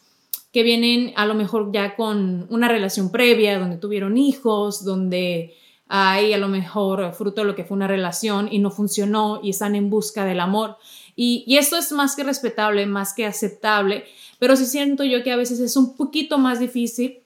que 0.51 0.63
vienen 0.63 1.13
a 1.15 1.25
lo 1.25 1.33
mejor 1.33 1.71
ya 1.71 1.95
con 1.95 2.45
una 2.49 2.67
relación 2.67 3.11
previa, 3.11 3.59
donde 3.59 3.77
tuvieron 3.77 4.17
hijos, 4.17 4.85
donde 4.85 5.55
hay 5.87 6.33
a 6.33 6.37
lo 6.37 6.47
mejor 6.47 7.13
fruto 7.13 7.41
de 7.41 7.47
lo 7.47 7.55
que 7.55 7.65
fue 7.65 7.75
una 7.75 7.87
relación 7.87 8.47
y 8.51 8.59
no 8.59 8.71
funcionó 8.71 9.39
y 9.43 9.49
están 9.49 9.75
en 9.75 9.89
busca 9.89 10.25
del 10.25 10.39
amor. 10.39 10.77
Y, 11.15 11.43
y, 11.45 11.57
esto 11.57 11.77
es 11.77 11.91
más 11.91 12.15
que 12.15 12.23
respetable, 12.23 12.85
más 12.85 13.13
que 13.13 13.25
aceptable, 13.25 14.05
pero 14.39 14.55
sí 14.55 14.65
siento 14.65 15.03
yo 15.03 15.23
que 15.23 15.31
a 15.31 15.35
veces 15.35 15.59
es 15.59 15.77
un 15.77 15.95
poquito 15.95 16.37
más 16.39 16.59
difícil 16.59 17.22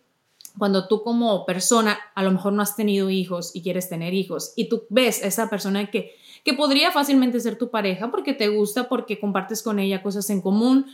cuando 0.58 0.88
tú 0.88 1.04
como 1.04 1.46
persona 1.46 1.98
a 2.16 2.24
lo 2.24 2.32
mejor 2.32 2.54
no 2.54 2.62
has 2.62 2.76
tenido 2.76 3.10
hijos 3.10 3.52
y 3.54 3.62
quieres 3.62 3.90
tener 3.90 4.14
hijos 4.14 4.54
y 4.56 4.70
tú 4.70 4.84
ves 4.90 5.24
a 5.24 5.28
esa 5.28 5.50
persona 5.50 5.90
que, 5.90 6.16
que 6.44 6.54
podría 6.54 6.92
fácilmente 6.92 7.40
ser 7.40 7.58
tu 7.58 7.70
pareja 7.70 8.12
porque 8.12 8.34
te 8.34 8.48
gusta, 8.50 8.90
porque 8.90 9.20
compartes 9.20 9.62
con 9.64 9.80
ella 9.80 10.04
cosas 10.04 10.30
en 10.30 10.42
común, 10.42 10.86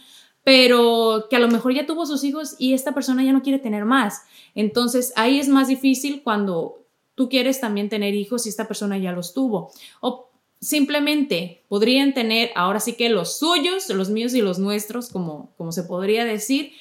pero 0.43 1.27
que 1.29 1.35
a 1.35 1.39
lo 1.39 1.47
mejor 1.47 1.73
ya 1.73 1.85
tuvo 1.85 2.05
sus 2.05 2.23
hijos 2.23 2.55
y 2.59 2.73
esta 2.73 2.93
persona 2.93 3.23
ya 3.23 3.31
no 3.31 3.41
quiere 3.41 3.59
tener 3.59 3.85
más. 3.85 4.23
Entonces 4.55 5.13
ahí 5.15 5.39
es 5.39 5.47
más 5.47 5.67
difícil 5.67 6.21
cuando 6.23 6.83
tú 7.15 7.29
quieres 7.29 7.59
también 7.59 7.89
tener 7.89 8.13
hijos 8.13 8.45
y 8.45 8.49
esta 8.49 8.67
persona 8.67 8.97
ya 8.97 9.11
los 9.11 9.33
tuvo. 9.33 9.71
O 10.01 10.29
simplemente 10.59 11.63
podrían 11.67 12.13
tener 12.13 12.51
ahora 12.55 12.79
sí 12.79 12.93
que 12.93 13.09
los 13.09 13.37
suyos, 13.37 13.89
los 13.89 14.09
míos 14.09 14.33
y 14.33 14.41
los 14.41 14.59
nuestros, 14.59 15.09
como, 15.09 15.53
como 15.57 15.71
se 15.71 15.83
podría 15.83 16.25
decir, 16.25 16.73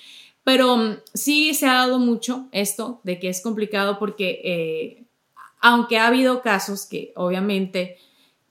pero 0.45 0.77
mm, 0.77 0.97
sí 1.15 1.55
se 1.55 1.67
ha 1.67 1.75
dado 1.75 1.99
mucho 1.99 2.49
esto 2.53 3.01
de 3.05 3.19
que 3.19 3.29
es 3.29 3.43
complicado 3.43 3.99
porque 3.99 4.41
eh, 4.45 5.05
aunque 5.61 5.99
ha 5.99 6.09
habido 6.09 6.43
casos 6.43 6.87
que 6.87 7.13
obviamente 7.15 7.97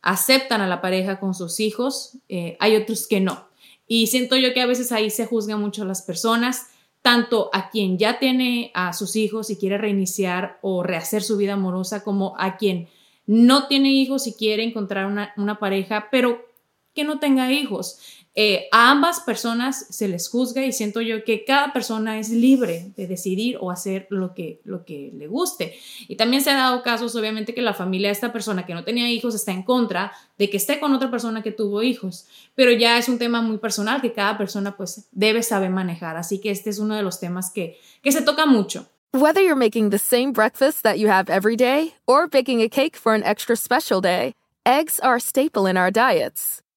aceptan 0.01 0.62
a 0.62 0.67
la 0.67 0.81
pareja 0.81 1.19
con 1.19 1.33
sus 1.33 1.60
hijos, 1.60 2.17
eh, 2.29 2.57
hay 2.60 2.75
otros 2.75 3.07
que 3.07 3.19
no. 3.19 3.48
Y 3.86 4.07
siento 4.07 4.38
yo 4.38 4.53
que 4.53 4.62
a 4.62 4.65
veces 4.65 4.91
ahí 4.91 5.10
se 5.10 5.27
juzgan 5.27 5.60
mucho 5.60 5.86
las 5.86 6.01
personas, 6.01 6.69
tanto 7.01 7.50
a 7.51 7.69
quien 7.69 7.98
ya 7.98 8.19
tiene 8.19 8.71
a 8.74 8.93
sus 8.93 9.15
hijos 9.15 9.50
y 9.50 9.57
quiere 9.57 9.77
reiniciar 9.77 10.60
o 10.62 10.83
rehacer 10.83 11.21
su 11.21 11.36
vida 11.36 11.53
amorosa, 11.53 12.03
como 12.03 12.33
a 12.39 12.57
quien 12.57 12.88
no 13.25 13.67
tiene 13.67 13.91
hijos 13.91 14.27
y 14.27 14.33
quiere 14.33 14.63
encontrar 14.63 15.05
una, 15.05 15.33
una 15.36 15.60
pareja, 15.60 16.07
pero 16.12 16.45
que 16.93 17.03
no 17.03 17.19
tenga 17.19 17.51
hijos. 17.51 18.00
Eh, 18.34 18.70
a 18.72 18.92
ambas 18.92 19.20
personas 19.20 19.88
se 19.90 20.08
les 20.08 20.30
juzga 20.30 20.66
y 20.66 20.72
siento 20.72 21.02
yo 21.02 21.26
que 21.26 21.44
cada 21.44 21.74
persona 21.74 22.18
es 22.18 22.30
libre 22.30 22.94
de 22.96 23.06
decidir 23.06 23.58
o 23.60 23.72
hacer 23.72 24.08
lo 24.10 24.34
que, 24.34 24.62
lo 24.64 24.86
que 24.86 25.12
le 25.14 25.28
guste. 25.28 25.78
Y 26.08 26.16
también 26.16 26.42
se 26.42 26.52
ha 26.52 26.56
dado 26.56 26.82
casos, 26.82 27.14
obviamente, 27.16 27.54
que 27.54 27.62
la 27.62 27.74
familia 27.74 28.08
de 28.08 28.14
esta 28.14 28.32
persona 28.32 28.66
que 28.66 28.74
no 28.74 28.86
tenía 28.86 29.10
hijos 29.10 29.36
está 29.36 29.52
en 29.52 29.64
contra 29.64 30.14
de 30.38 30.50
que 30.50 30.58
esté 30.58 30.80
con 30.80 30.94
otra 30.94 31.12
persona 31.12 31.44
que 31.44 31.52
tuvo 31.52 31.84
hijos, 31.84 32.26
pero 32.56 32.72
ya 32.72 32.98
es 32.98 33.10
un 33.10 33.18
tema 33.18 33.42
muy 33.42 33.58
personal 33.58 34.02
que 34.02 34.14
cada 34.14 34.38
persona 34.38 34.78
pues 34.78 35.08
debe 35.12 35.44
saber 35.44 35.70
manejar. 35.70 36.16
Así 36.16 36.40
que 36.40 36.52
este 36.52 36.70
es 36.70 36.80
uno 36.80 36.96
de 36.96 37.04
los 37.04 37.20
temas 37.20 37.52
que, 37.52 37.78
que 38.02 38.14
se 38.14 38.22
toca 38.22 38.46
mucho. 38.46 38.88
Whether 39.14 39.42
you're 39.42 39.56
making 39.56 39.90
the 39.90 40.00
same 40.00 40.32
breakfast 40.32 40.84
that 40.84 40.98
you 40.98 41.10
have 41.10 41.30
every 41.30 41.58
day 41.58 41.96
or 42.08 42.30
baking 42.30 42.62
a 42.62 42.70
cake 42.70 42.96
for 42.96 43.14
an 43.14 43.24
extra 43.24 43.58
special 43.58 44.00
day, 44.00 44.36
eggs 44.66 45.02
are 45.02 45.18
a 45.18 45.20
staple 45.20 45.66
in 45.66 45.76
our 45.76 45.92
diets. 45.92 46.61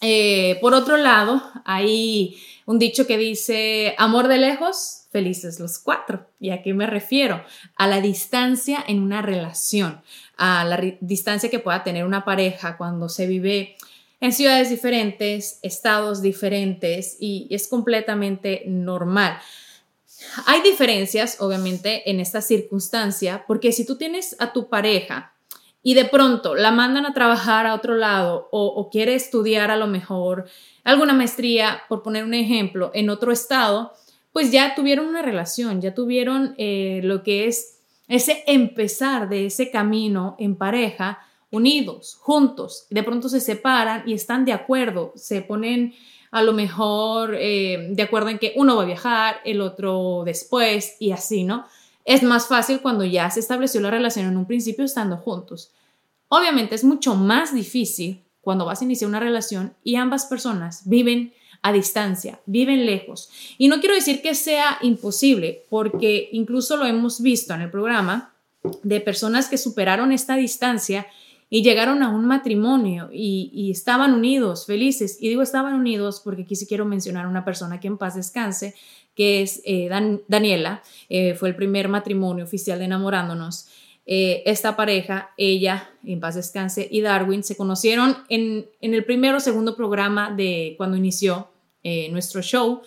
Eh, 0.00 0.58
por 0.60 0.74
otro 0.74 0.96
lado, 0.96 1.42
hay 1.64 2.40
un 2.66 2.78
dicho 2.78 3.06
que 3.06 3.18
dice, 3.18 3.94
amor 3.98 4.28
de 4.28 4.38
lejos, 4.38 5.06
felices 5.10 5.60
los 5.60 5.78
cuatro. 5.78 6.26
¿Y 6.38 6.50
a 6.50 6.62
qué 6.62 6.72
me 6.72 6.86
refiero? 6.86 7.44
A 7.76 7.86
la 7.86 8.00
distancia 8.00 8.82
en 8.86 9.00
una 9.02 9.22
relación, 9.22 10.00
a 10.36 10.64
la 10.64 10.80
distancia 11.00 11.50
que 11.50 11.58
pueda 11.58 11.82
tener 11.82 12.04
una 12.04 12.24
pareja 12.24 12.76
cuando 12.76 13.08
se 13.08 13.26
vive 13.26 13.76
en 14.20 14.32
ciudades 14.32 14.70
diferentes, 14.70 15.58
estados 15.62 16.22
diferentes 16.22 17.16
y 17.18 17.48
es 17.50 17.68
completamente 17.68 18.62
normal. 18.66 19.38
Hay 20.46 20.60
diferencias, 20.62 21.40
obviamente, 21.40 22.10
en 22.10 22.20
esta 22.20 22.42
circunstancia, 22.42 23.44
porque 23.46 23.72
si 23.72 23.86
tú 23.86 23.96
tienes 23.96 24.36
a 24.38 24.52
tu 24.52 24.68
pareja 24.68 25.32
y 25.82 25.94
de 25.94 26.04
pronto 26.04 26.54
la 26.54 26.70
mandan 26.70 27.06
a 27.06 27.14
trabajar 27.14 27.66
a 27.66 27.74
otro 27.74 27.94
lado 27.94 28.48
o, 28.52 28.90
quiere 28.90 29.14
estudiar 29.14 29.70
a 29.70 29.76
lo 29.76 29.86
mejor 29.86 30.46
alguna 30.84 31.14
maestría, 31.14 31.82
por 31.88 32.02
poner 32.02 32.24
un 32.24 32.34
ejemplo, 32.34 32.90
en 32.94 33.08
otro 33.10 33.32
estado, 33.32 33.92
pues 34.32 34.52
ya 34.52 34.74
tuvieron 34.74 35.06
una 35.06 35.22
relación, 35.22 35.80
ya 35.80 35.94
tuvieron 35.94 36.54
eh, 36.58 37.00
lo 37.02 37.22
que 37.22 37.46
es 37.46 37.78
ese 38.08 38.42
empezar 38.46 39.28
de 39.28 39.46
ese 39.46 39.70
camino 39.70 40.36
en 40.38 40.56
pareja, 40.56 41.20
unidos, 41.50 42.16
juntos, 42.20 42.86
de 42.90 43.02
pronto 43.02 43.28
se 43.28 43.40
separan 43.40 44.02
y 44.06 44.14
están 44.14 44.44
de 44.44 44.52
acuerdo, 44.52 45.12
se 45.16 45.42
ponen 45.42 45.94
a 46.30 46.42
lo 46.42 46.52
mejor 46.52 47.34
eh, 47.36 47.88
de 47.90 48.02
acuerdo 48.02 48.28
en 48.28 48.38
que 48.38 48.52
uno 48.56 48.76
va 48.76 48.82
a 48.82 48.86
viajar, 48.86 49.36
el 49.44 49.60
otro 49.60 50.22
después 50.24 50.96
y 51.00 51.12
así, 51.12 51.44
¿no? 51.44 51.66
Es 52.04 52.22
más 52.22 52.48
fácil 52.48 52.80
cuando 52.80 53.04
ya 53.04 53.30
se 53.30 53.40
estableció 53.40 53.80
la 53.80 53.90
relación 53.90 54.26
en 54.26 54.36
un 54.36 54.46
principio 54.46 54.84
estando 54.84 55.16
juntos. 55.16 55.72
Obviamente 56.28 56.74
es 56.74 56.84
mucho 56.84 57.14
más 57.14 57.54
difícil 57.54 58.22
cuando 58.40 58.64
vas 58.64 58.80
a 58.80 58.84
iniciar 58.84 59.08
una 59.08 59.20
relación 59.20 59.74
y 59.84 59.96
ambas 59.96 60.26
personas 60.26 60.82
viven 60.88 61.32
a 61.62 61.72
distancia, 61.72 62.40
viven 62.46 62.86
lejos. 62.86 63.30
Y 63.58 63.68
no 63.68 63.80
quiero 63.80 63.94
decir 63.94 64.22
que 64.22 64.34
sea 64.34 64.78
imposible, 64.80 65.64
porque 65.68 66.30
incluso 66.32 66.76
lo 66.76 66.86
hemos 66.86 67.20
visto 67.20 67.52
en 67.54 67.60
el 67.62 67.70
programa 67.70 68.32
de 68.82 69.00
personas 69.00 69.48
que 69.48 69.58
superaron 69.58 70.12
esta 70.12 70.36
distancia 70.36 71.06
y 71.52 71.62
llegaron 71.62 72.02
a 72.04 72.10
un 72.10 72.24
matrimonio 72.24 73.10
y, 73.12 73.70
estaban 73.72 74.14
unidos, 74.14 74.66
felices. 74.66 75.18
Y 75.20 75.28
digo 75.28 75.42
estaban 75.42 75.74
unidos 75.74 76.20
porque 76.24 76.42
aquí 76.42 76.54
sí 76.54 76.66
quiero 76.66 76.84
mencionar 76.84 77.26
a 77.26 77.28
una 77.28 77.44
persona 77.44 77.80
que 77.80 77.88
en 77.88 77.98
paz 77.98 78.14
descanse, 78.14 78.74
que 79.20 79.42
es 79.42 79.60
eh, 79.66 79.90
Daniela, 80.28 80.82
eh, 81.10 81.34
fue 81.34 81.50
el 81.50 81.54
primer 81.54 81.88
matrimonio 81.88 82.42
oficial 82.42 82.78
de 82.78 82.86
enamorándonos. 82.86 83.68
Eh, 84.06 84.42
esta 84.46 84.76
pareja, 84.76 85.34
ella, 85.36 85.90
en 86.06 86.20
paz 86.20 86.36
descanse, 86.36 86.88
y 86.90 87.02
Darwin 87.02 87.44
se 87.44 87.54
conocieron 87.54 88.16
en, 88.30 88.64
en 88.80 88.94
el 88.94 89.04
primero 89.04 89.36
o 89.36 89.40
segundo 89.40 89.76
programa 89.76 90.34
de 90.34 90.72
cuando 90.78 90.96
inició 90.96 91.48
nuestro 92.10 92.40
show 92.40 92.80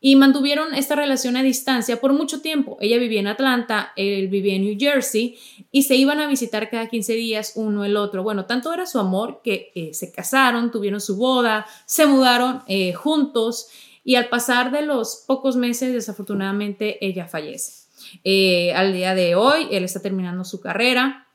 y 0.00 0.16
mantuvieron 0.16 0.74
esta 0.74 0.94
relación 0.94 1.36
a 1.36 1.42
distancia 1.42 2.00
por 2.00 2.14
mucho 2.14 2.40
tiempo. 2.40 2.78
Ella 2.80 2.96
vivía 2.96 3.20
en 3.20 3.26
Atlanta, 3.26 3.92
él 3.96 4.28
vivía 4.28 4.54
en 4.54 4.62
New 4.62 4.76
Jersey 4.78 5.38
y 5.72 5.82
se 5.82 5.96
iban 5.96 6.20
a 6.20 6.26
visitar 6.26 6.70
cada 6.70 6.88
15 6.88 7.12
días 7.14 7.52
uno 7.56 7.84
el 7.84 7.96
otro. 7.98 8.22
Bueno, 8.22 8.46
tanto 8.46 8.72
era 8.72 8.86
su 8.86 8.98
amor 8.98 9.40
que 9.44 9.90
se 9.92 10.10
casaron, 10.10 10.70
tuvieron 10.70 11.02
su 11.02 11.16
boda, 11.16 11.66
se 11.84 12.06
mudaron 12.06 12.62
juntos 12.94 13.68
y 14.06 14.14
al 14.14 14.28
pasar 14.28 14.70
de 14.70 14.82
los 14.82 15.24
pocos 15.26 15.56
meses, 15.56 15.92
desafortunadamente, 15.92 17.04
ella 17.04 17.26
fallece. 17.26 17.88
Eh, 18.22 18.72
al 18.72 18.92
día 18.92 19.16
de 19.16 19.34
hoy, 19.34 19.66
él 19.72 19.82
está 19.82 20.00
terminando 20.00 20.44
su 20.44 20.60
carrera, 20.60 21.26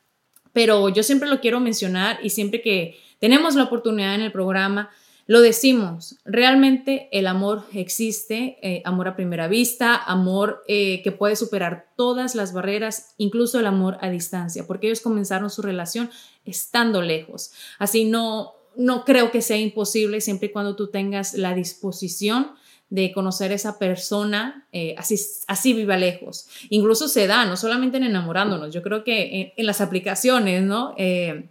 pero 0.54 0.88
yo 0.88 1.04
siempre 1.04 1.28
lo 1.28 1.42
quiero 1.42 1.60
mencionar 1.60 2.20
y 2.24 2.30
siempre 2.30 2.62
que 2.62 2.98
tenemos 3.20 3.56
la 3.56 3.64
oportunidad 3.64 4.16
en 4.16 4.22
el 4.22 4.32
programa, 4.32 4.90
lo 5.28 5.42
decimos, 5.42 6.18
realmente 6.24 7.10
el 7.12 7.28
amor 7.28 7.66
existe, 7.74 8.58
eh, 8.62 8.82
amor 8.86 9.10
a 9.10 9.18
primera 9.18 9.50
vista, 9.50 9.98
amor 9.98 10.64
eh, 10.70 11.02
que 11.04 11.12
puede 11.12 11.36
superar 11.36 11.90
todas 11.98 12.36
las 12.36 12.54
barreras, 12.54 13.16
incluso 13.18 13.60
el 13.60 13.68
amor 13.68 13.98
a 14.00 14.10
distancia, 14.10 14.66
porque 14.66 14.88
ellos 14.88 15.02
comenzaron 15.02 15.50
su 15.50 15.62
relación 15.62 16.10
estando 16.46 17.02
lejos. 17.02 17.52
Así 17.80 18.06
no, 18.06 18.54
no 18.78 19.04
creo 19.04 19.30
que 19.30 19.42
sea 19.42 19.58
imposible 19.58 20.22
siempre 20.22 20.48
y 20.48 20.52
cuando 20.52 20.78
tú 20.78 20.88
tengas 20.88 21.34
la 21.34 21.54
disposición 21.54 22.52
de 22.92 23.14
conocer 23.14 23.54
esa 23.54 23.80
persona, 23.80 24.68
eh, 24.74 24.96
así, 24.98 25.16
así 25.48 25.74
viva 25.74 25.96
lejos. 25.96 26.48
Incluso 26.70 27.08
se 27.08 27.26
da, 27.26 27.46
no 27.46 27.56
solamente 27.56 27.96
en 27.96 28.04
enamorándonos, 28.04 28.74
yo 28.74 28.82
creo 28.84 29.06
que 29.06 29.54
en, 29.56 29.66
las 29.66 29.80
aplicaciones, 29.80 30.62
¿no? 30.62 30.94
Eh, 30.98 31.50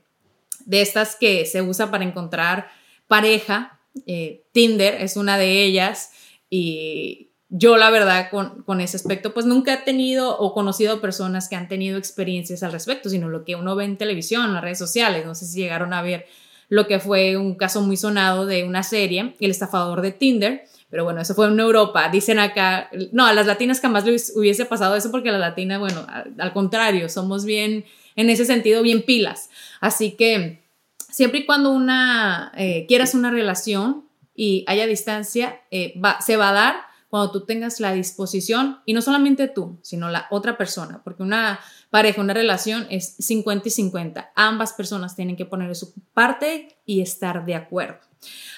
de 0.66 0.82
estas 0.82 1.16
que 1.16 1.47
se 1.47 1.62
usa 1.62 1.90
para 1.90 2.04
encontrar 2.04 2.68
pareja, 3.09 3.80
eh, 4.06 4.44
Tinder 4.52 5.00
es 5.00 5.16
una 5.16 5.38
de 5.38 5.64
ellas 5.64 6.12
y, 6.50 7.26
yo 7.52 7.76
la 7.76 7.90
verdad 7.90 8.30
con, 8.30 8.62
con, 8.62 8.80
ese 8.80 8.97
aspecto 8.97 9.35
pues 9.35 9.44
nunca 9.44 9.75
he 9.75 9.78
tenido 9.78 10.38
o 10.38 10.54
conocido 10.54 11.00
personas 11.00 11.49
que 11.49 11.56
han 11.56 11.66
tenido 11.66 11.99
experiencias 11.99 12.62
al 12.62 12.70
respecto, 12.70 13.11
sino 13.11 13.28
lo 13.28 13.44
que 13.44 13.56
uno 13.56 13.75
ve 13.75 13.87
en 13.87 13.97
televisión, 13.97 14.44
en 14.44 14.54
las 14.54 14.62
redes 14.62 14.78
sociales, 14.78 15.26
no 15.26 15.35
sé 15.35 15.47
si 15.47 15.59
llegaron 15.59 15.92
a 15.92 16.00
ver 16.00 16.26
lo 16.68 16.87
que 16.87 17.00
fue 17.00 17.37
un 17.37 17.56
caso 17.56 17.82
muy 17.82 17.97
sonado 17.97 18.47
de 18.47 18.62
una 18.62 18.85
serie, 18.85 19.35
El 19.40 19.50
estafador 19.50 20.00
de 20.00 20.12
Tinder, 20.12 20.64
pero 20.90 21.04
bueno, 21.04 21.20
eso 21.20 21.35
fue 21.35 21.47
en 21.47 21.59
Europa, 21.59 22.09
dicen 22.11 22.38
acá, 22.38 22.90
no, 23.12 23.26
a 23.26 23.32
las 23.32 23.47
latinas 23.47 23.80
jamás 23.80 24.04
les 24.04 24.37
hubiese 24.37 24.64
pasado 24.64 24.97
eso 24.97 25.11
porque 25.11 25.30
las 25.30 25.40
latinas, 25.40 25.78
bueno, 25.78 26.06
al 26.38 26.52
contrario, 26.52 27.09
somos 27.09 27.44
bien, 27.44 27.85
en 28.16 28.28
ese 28.28 28.44
sentido, 28.44 28.82
bien 28.82 29.02
pilas, 29.02 29.50
así 29.80 30.12
que 30.12 30.62
siempre 31.11 31.40
y 31.40 31.47
cuando 31.47 31.70
una, 31.70 32.52
eh, 32.56 32.87
quieras 32.88 33.14
una 33.14 33.30
relación 33.30 34.04
y 34.35 34.64
haya 34.66 34.87
distancia, 34.87 35.61
eh, 35.70 35.94
se 36.20 36.37
va 36.37 36.50
a 36.50 36.52
dar 36.52 36.76
cuando 37.11 37.32
tú 37.32 37.44
tengas 37.44 37.80
la 37.80 37.92
disposición, 37.92 38.78
y 38.87 38.94
no 38.94 39.02
solamente 39.02 39.49
tú, 39.49 39.80
sino 39.82 40.09
la 40.11 40.28
otra 40.30 40.56
persona, 40.56 41.02
porque 41.02 41.25
una 41.25 41.59
pareja, 41.90 42.20
una 42.20 42.35
relación 42.35 42.87
es 42.88 43.16
50 43.18 43.66
y 43.66 43.70
50. 43.73 44.30
Ambas 44.37 44.73
personas 44.73 45.16
tienen 45.16 45.37
que 45.37 45.44
poner 45.44 45.75
su 45.75 45.92
parte 46.14 46.78
y 46.87 47.00
estar 47.00 47.44
de 47.44 47.56
acuerdo. 47.56 47.99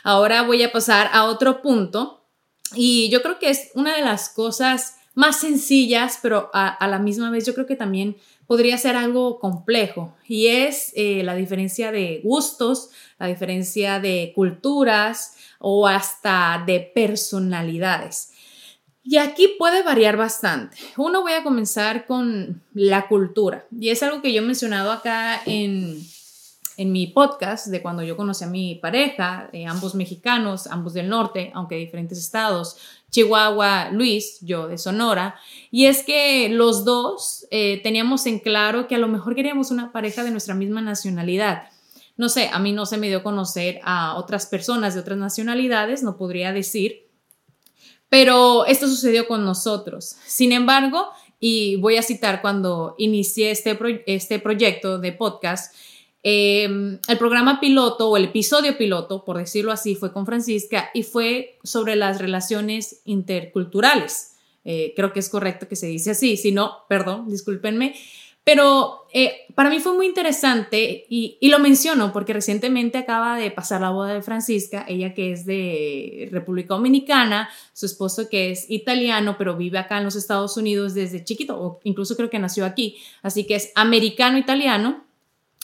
Ahora 0.04 0.42
voy 0.42 0.62
a 0.62 0.70
pasar 0.70 1.08
a 1.12 1.24
otro 1.24 1.62
punto, 1.62 2.21
y 2.74 3.08
yo 3.10 3.22
creo 3.22 3.38
que 3.38 3.50
es 3.50 3.70
una 3.74 3.96
de 3.96 4.02
las 4.02 4.28
cosas 4.28 4.96
más 5.14 5.40
sencillas, 5.40 6.18
pero 6.22 6.50
a, 6.54 6.86
la 6.86 6.98
misma 6.98 7.30
vez 7.30 7.44
yo 7.44 7.54
creo 7.54 7.66
que 7.66 7.76
también 7.76 8.16
podría 8.46 8.78
ser 8.78 8.96
algo 8.96 9.38
complejo 9.38 10.14
y 10.26 10.46
es 10.46 10.92
eh, 10.96 11.22
la 11.22 11.34
diferencia 11.34 11.92
de 11.92 12.20
gustos, 12.24 12.90
la 13.18 13.26
diferencia 13.26 14.00
de 14.00 14.32
culturas 14.34 15.36
o 15.58 15.86
hasta 15.86 16.62
de 16.66 16.80
personalidades. 16.80 18.32
Y 19.04 19.16
aquí 19.16 19.48
puede 19.58 19.82
variar 19.82 20.16
bastante. 20.16 20.76
Uno 20.96 21.22
voy 21.22 21.32
a 21.32 21.42
comenzar 21.42 22.06
con 22.06 22.62
la 22.72 23.08
cultura. 23.08 23.66
Y 23.76 23.88
es 23.90 24.02
algo 24.02 24.22
que 24.22 24.32
yo 24.32 24.42
he 24.42 24.46
mencionado 24.46 24.92
acá 24.92 25.42
en, 25.44 26.00
en 26.82 26.92
mi 26.92 27.06
podcast 27.06 27.68
de 27.68 27.80
cuando 27.80 28.02
yo 28.02 28.16
conocí 28.16 28.44
a 28.44 28.48
mi 28.48 28.74
pareja, 28.74 29.48
eh, 29.52 29.66
ambos 29.66 29.94
mexicanos, 29.94 30.66
ambos 30.66 30.92
del 30.94 31.08
norte, 31.08 31.50
aunque 31.54 31.76
de 31.76 31.82
diferentes 31.82 32.18
estados, 32.18 32.76
Chihuahua, 33.10 33.90
Luis, 33.90 34.38
yo 34.40 34.68
de 34.68 34.78
Sonora. 34.78 35.36
Y 35.70 35.86
es 35.86 36.02
que 36.02 36.48
los 36.48 36.84
dos 36.84 37.46
eh, 37.50 37.80
teníamos 37.82 38.26
en 38.26 38.40
claro 38.40 38.88
que 38.88 38.96
a 38.96 38.98
lo 38.98 39.08
mejor 39.08 39.34
queríamos 39.34 39.70
una 39.70 39.92
pareja 39.92 40.24
de 40.24 40.30
nuestra 40.30 40.54
misma 40.54 40.82
nacionalidad. 40.82 41.70
No 42.16 42.28
sé, 42.28 42.50
a 42.52 42.58
mí 42.58 42.72
no 42.72 42.84
se 42.84 42.98
me 42.98 43.08
dio 43.08 43.22
conocer 43.22 43.80
a 43.84 44.16
otras 44.16 44.46
personas 44.46 44.94
de 44.94 45.00
otras 45.00 45.18
nacionalidades, 45.18 46.02
no 46.02 46.16
podría 46.16 46.52
decir 46.52 47.12
pero 48.12 48.66
esto 48.66 48.88
sucedió 48.88 49.26
con 49.26 49.42
nosotros. 49.42 50.16
Sin 50.26 50.52
embargo, 50.52 51.08
y 51.40 51.76
voy 51.76 51.96
a 51.96 52.02
citar 52.02 52.42
cuando 52.42 52.94
inicié 52.98 53.50
este, 53.50 53.78
este 54.06 54.38
proyecto 54.38 54.98
de 54.98 55.12
podcast, 55.12 55.74
em, 56.22 56.98
el 57.08 57.18
programa 57.18 57.60
piloto 57.60 58.10
o 58.10 58.16
el 58.16 58.24
episodio 58.24 58.76
piloto, 58.78 59.24
por 59.24 59.38
decirlo 59.38 59.72
así, 59.72 59.94
fue 59.94 60.12
con 60.12 60.26
Francisca 60.26 60.90
y 60.94 61.02
fue 61.02 61.58
sobre 61.62 61.96
las 61.96 62.20
relaciones 62.20 63.00
interculturales. 63.04 64.36
Eh, 64.64 64.92
creo 64.94 65.12
que 65.12 65.20
es 65.20 65.28
correcto 65.28 65.68
que 65.68 65.76
se 65.76 65.86
dice 65.86 66.12
así, 66.12 66.36
si 66.36 66.52
no, 66.52 66.84
perdón, 66.88 67.28
discúlpenme. 67.28 67.94
Pero 68.44 69.06
eh, 69.12 69.46
para 69.54 69.70
mí 69.70 69.78
fue 69.78 69.94
muy 69.94 70.06
interesante 70.06 71.06
y, 71.08 71.38
lo 71.48 71.60
menciono 71.60 72.12
porque 72.12 72.32
recientemente 72.32 72.98
acaba 72.98 73.36
de 73.36 73.52
pasar 73.52 73.80
la 73.80 73.90
boda 73.90 74.14
de 74.14 74.22
Francisca, 74.22 74.84
ella 74.88 75.14
que 75.14 75.30
es 75.30 75.46
de 75.46 76.28
República 76.32 76.74
Dominicana, 76.74 77.48
su 77.72 77.86
esposo 77.86 78.28
que 78.28 78.50
es 78.50 78.68
italiano, 78.68 79.36
pero 79.38 79.56
vive 79.56 79.78
acá 79.78 79.98
en 79.98 80.04
los 80.04 80.16
Estados 80.16 80.56
Unidos 80.56 80.94
desde 80.94 81.22
chiquito, 81.22 81.56
o 81.56 81.80
incluso 81.84 82.16
creo 82.16 82.30
que 82.30 82.40
nació 82.40 82.64
aquí, 82.64 82.96
así 83.22 83.46
que 83.46 83.54
es 83.54 83.70
americano-italiano. 83.76 85.01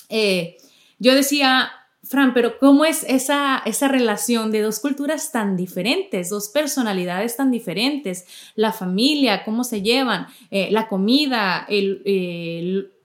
Eh, 0.08 0.56
yo 0.98 1.14
decía, 1.14 1.70
Fran, 2.08 2.32
pero 2.32 2.58
¿cómo 2.58 2.84
es 2.84 3.04
esa, 3.04 3.62
esa 3.66 3.86
relación 3.86 4.50
de 4.50 4.62
dos 4.62 4.80
culturas 4.80 5.30
tan 5.30 5.56
diferentes, 5.56 6.30
dos 6.30 6.48
personalidades 6.48 7.36
tan 7.36 7.50
diferentes? 7.50 8.24
La 8.54 8.72
familia, 8.72 9.44
cómo 9.44 9.62
se 9.62 9.82
llevan, 9.82 10.26
eh, 10.50 10.68
la 10.70 10.88
comida, 10.88 11.66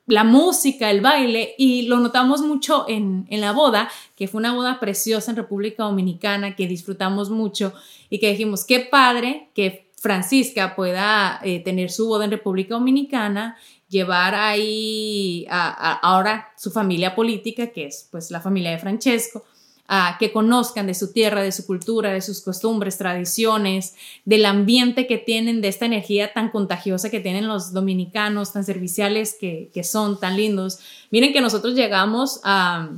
la 0.06 0.24
música, 0.24 0.90
el 0.90 1.02
baile, 1.02 1.54
y 1.58 1.84
lo 1.84 2.00
notamos 2.00 2.42
mucho 2.42 2.86
en, 2.88 3.26
la 3.30 3.52
boda, 3.52 3.90
que 4.16 4.28
fue 4.28 4.40
una 4.40 4.54
boda 4.54 4.80
preciosa 4.80 5.32
en 5.32 5.38
República 5.38 5.84
Dominicana, 5.84 6.56
que 6.56 6.68
disfrutamos 6.68 7.30
mucho 7.30 7.74
y 8.10 8.20
que 8.20 8.30
dijimos, 8.30 8.64
qué 8.64 8.80
padre 8.80 9.50
que 9.54 9.92
Francisca 9.98 10.76
pueda 10.76 11.40
eh, 11.44 11.62
tener 11.62 11.90
su 11.90 12.08
boda 12.08 12.26
en 12.26 12.32
República 12.32 12.76
Dominicana 12.76 13.58
llevar 13.94 14.34
ahí 14.36 15.46
a, 15.50 15.94
ahora 16.02 16.52
su 16.58 16.72
familia 16.72 17.16
política, 17.16 17.68
que 17.68 17.86
es 17.86 18.08
pues 18.12 18.32
la 18.32 18.42
familia 18.42 18.72
de 18.72 18.80
Francesco, 18.80 19.46
a 19.88 20.18
que 20.20 20.32
conozcan 20.32 20.88
de 20.88 20.96
su 20.96 21.14
tierra, 21.14 21.44
de 21.44 21.52
su 21.52 21.68
cultura, 21.68 22.12
de 22.12 22.22
sus 22.22 22.42
costumbres, 22.42 22.98
tradiciones, 22.98 23.96
del 24.26 24.46
ambiente 24.46 25.06
que 25.08 25.18
tienen, 25.18 25.62
de 25.62 25.68
esta 25.68 25.86
energía 25.86 26.34
tan 26.34 26.50
contagiosa 26.50 27.12
que 27.12 27.20
tienen 27.20 27.48
los 27.48 27.74
dominicanos, 27.74 28.54
tan 28.54 28.64
serviciales 28.64 29.38
que, 29.40 29.70
que 29.74 29.84
son, 29.84 30.20
tan 30.20 30.36
lindos. 30.36 30.80
Miren 31.12 31.34
que 31.34 31.42
nosotros 31.42 31.76
llegamos 31.76 32.40
a, 32.44 32.90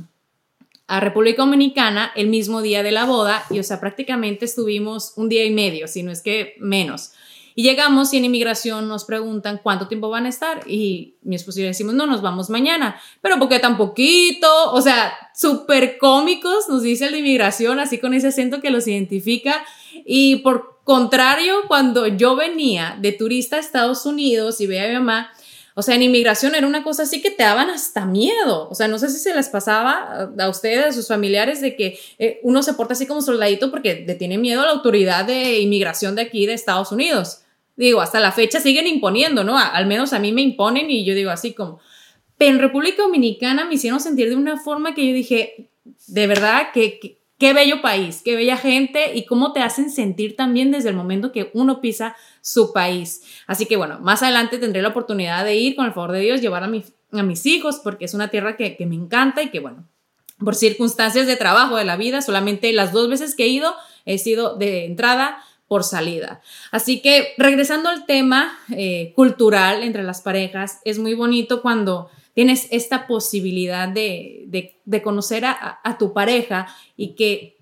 a 0.86 1.00
República 1.00 1.42
Dominicana 1.42 2.12
el 2.14 2.28
mismo 2.28 2.62
día 2.62 2.82
de 2.82 2.92
la 2.92 3.04
boda 3.04 3.44
y, 3.50 3.58
o 3.58 3.62
sea, 3.62 3.80
prácticamente 3.80 4.44
estuvimos 4.44 5.12
un 5.16 5.28
día 5.28 5.44
y 5.44 5.50
medio, 5.50 5.88
si 5.88 6.02
no 6.02 6.12
es 6.12 6.22
que 6.22 6.54
menos. 6.60 7.12
Y 7.58 7.62
llegamos 7.62 8.12
y 8.12 8.18
en 8.18 8.26
inmigración 8.26 8.86
nos 8.86 9.06
preguntan 9.06 9.60
cuánto 9.62 9.88
tiempo 9.88 10.10
van 10.10 10.26
a 10.26 10.28
estar 10.28 10.68
y 10.68 11.16
mi 11.22 11.36
esposo 11.36 11.58
y 11.58 11.62
yo 11.62 11.68
decimos, 11.68 11.94
no, 11.94 12.06
nos 12.06 12.20
vamos 12.20 12.50
mañana, 12.50 13.00
pero 13.22 13.38
¿por 13.38 13.48
qué 13.48 13.58
tan 13.58 13.78
poquito? 13.78 14.46
O 14.72 14.82
sea, 14.82 15.14
súper 15.34 15.96
cómicos, 15.96 16.68
nos 16.68 16.82
dice 16.82 17.06
el 17.06 17.12
de 17.12 17.20
inmigración, 17.20 17.80
así 17.80 17.96
con 17.96 18.12
ese 18.12 18.28
acento 18.28 18.60
que 18.60 18.68
los 18.68 18.86
identifica. 18.86 19.64
Y 20.04 20.36
por 20.36 20.80
contrario, 20.84 21.62
cuando 21.66 22.06
yo 22.06 22.36
venía 22.36 22.98
de 23.00 23.12
turista 23.12 23.56
a 23.56 23.60
Estados 23.60 24.04
Unidos 24.04 24.60
y 24.60 24.66
veía 24.66 24.84
a 24.84 24.88
mi 24.88 24.94
mamá, 24.94 25.30
o 25.72 25.80
sea, 25.80 25.94
en 25.94 26.02
inmigración 26.02 26.54
era 26.54 26.66
una 26.66 26.82
cosa 26.82 27.04
así 27.04 27.22
que 27.22 27.30
te 27.30 27.42
daban 27.42 27.70
hasta 27.70 28.04
miedo. 28.04 28.68
O 28.68 28.74
sea, 28.74 28.86
no 28.86 28.98
sé 28.98 29.08
si 29.08 29.18
se 29.18 29.34
les 29.34 29.48
pasaba 29.48 30.30
a 30.38 30.48
ustedes, 30.50 30.84
a 30.84 30.92
sus 30.92 31.08
familiares, 31.08 31.62
de 31.62 31.74
que 31.74 31.98
eh, 32.18 32.38
uno 32.42 32.62
se 32.62 32.74
porta 32.74 32.92
así 32.92 33.06
como 33.06 33.22
soldadito 33.22 33.70
porque 33.70 34.04
le 34.06 34.14
tiene 34.14 34.36
miedo 34.36 34.60
a 34.60 34.66
la 34.66 34.72
autoridad 34.72 35.24
de 35.24 35.60
inmigración 35.60 36.16
de 36.16 36.22
aquí 36.22 36.44
de 36.44 36.52
Estados 36.52 36.92
Unidos 36.92 37.44
digo, 37.76 38.00
hasta 38.00 38.20
la 38.20 38.32
fecha 38.32 38.60
siguen 38.60 38.86
imponiendo, 38.86 39.44
¿no? 39.44 39.58
al 39.58 39.86
menos 39.86 40.12
a 40.12 40.18
mí 40.18 40.32
me 40.32 40.42
imponen 40.42 40.90
y 40.90 41.04
yo 41.04 41.14
digo 41.14 41.30
así 41.30 41.52
como, 41.52 41.78
pero 42.38 42.52
en 42.52 42.60
República 42.60 43.02
Dominicana 43.02 43.64
me 43.64 43.74
hicieron 43.74 44.00
sentir 44.00 44.28
de 44.28 44.36
una 44.36 44.58
forma 44.58 44.94
que 44.94 45.06
yo 45.06 45.14
dije, 45.14 45.70
de 46.06 46.26
verdad, 46.26 46.68
que, 46.72 47.18
qué 47.38 47.52
bello 47.52 47.82
país, 47.82 48.22
qué 48.24 48.34
bella 48.34 48.56
gente 48.56 49.14
y 49.14 49.26
cómo 49.26 49.52
te 49.52 49.60
hacen 49.60 49.90
sentir 49.90 50.36
también 50.36 50.70
desde 50.70 50.88
el 50.88 50.96
momento 50.96 51.32
que 51.32 51.50
uno 51.54 51.80
pisa 51.80 52.16
su 52.40 52.72
país. 52.72 53.22
Así 53.46 53.66
que 53.66 53.76
bueno, 53.76 53.98
más 54.00 54.22
adelante 54.22 54.58
tendré 54.58 54.82
la 54.82 54.88
oportunidad 54.88 55.44
de 55.44 55.56
ir, 55.56 55.76
con 55.76 55.86
el 55.86 55.92
favor 55.92 56.12
de 56.12 56.20
Dios, 56.20 56.40
llevar 56.40 56.62
a, 56.62 56.66
a 56.66 57.22
mis 57.22 57.46
hijos, 57.46 57.80
porque 57.82 58.06
es 58.06 58.14
una 58.14 58.28
tierra 58.28 58.56
que, 58.56 58.76
que 58.76 58.86
me 58.86 58.94
encanta 58.94 59.42
y 59.42 59.50
que 59.50 59.60
bueno, 59.60 59.86
por 60.38 60.54
circunstancias 60.54 61.26
de 61.26 61.36
trabajo 61.36 61.76
de 61.76 61.84
la 61.84 61.96
vida, 61.96 62.20
solamente 62.20 62.72
las 62.72 62.92
dos 62.92 63.08
veces 63.08 63.34
que 63.34 63.44
he 63.44 63.48
ido, 63.48 63.74
he 64.04 64.18
sido 64.18 64.56
de 64.56 64.84
entrada 64.84 65.42
por 65.68 65.84
salida. 65.84 66.40
Así 66.70 67.00
que 67.00 67.34
regresando 67.38 67.88
al 67.88 68.06
tema 68.06 68.58
eh, 68.70 69.12
cultural 69.16 69.82
entre 69.82 70.02
las 70.02 70.20
parejas, 70.20 70.80
es 70.84 70.98
muy 70.98 71.14
bonito 71.14 71.62
cuando 71.62 72.08
tienes 72.34 72.68
esta 72.70 73.06
posibilidad 73.06 73.88
de, 73.88 74.76
conocer 75.02 75.44
a, 75.46 75.96
tu 75.98 76.12
pareja 76.12 76.68
y 76.96 77.14
que 77.14 77.56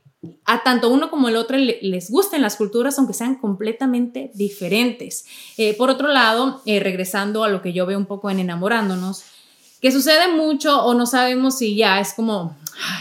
a 0.45 0.63
tanto 0.63 0.89
uno 0.89 1.11
como 1.11 1.29
el 1.29 1.37
otro 1.37 1.57
les 1.57 2.11
gusten 2.11 2.43
las 2.43 2.57
culturas, 2.57 2.99
aunque 2.99 3.15
sean 3.15 3.37
completamente 3.37 4.31
diferentes. 4.35 5.27
Eh, 5.59 5.75
por 5.75 5.91
otro 5.91 6.09
lado, 6.09 6.61
eh, 6.67 6.81
regresando 6.81 7.45
a 7.45 7.49
lo 7.49 7.63
que 7.63 7.73
yo 7.73 7.87
veo 7.87 7.99
un 7.99 8.07
poco 8.07 8.31
en 8.31 8.41
enamorándonos, 8.41 9.25
que 9.81 9.93
sucede 9.93 10.29
mucho 10.29 10.83
o 10.85 10.95
no 10.95 11.07
sabemos 11.07 11.59
si 11.59 11.77
ya 11.77 12.01
es 12.01 12.15
como 12.15 12.57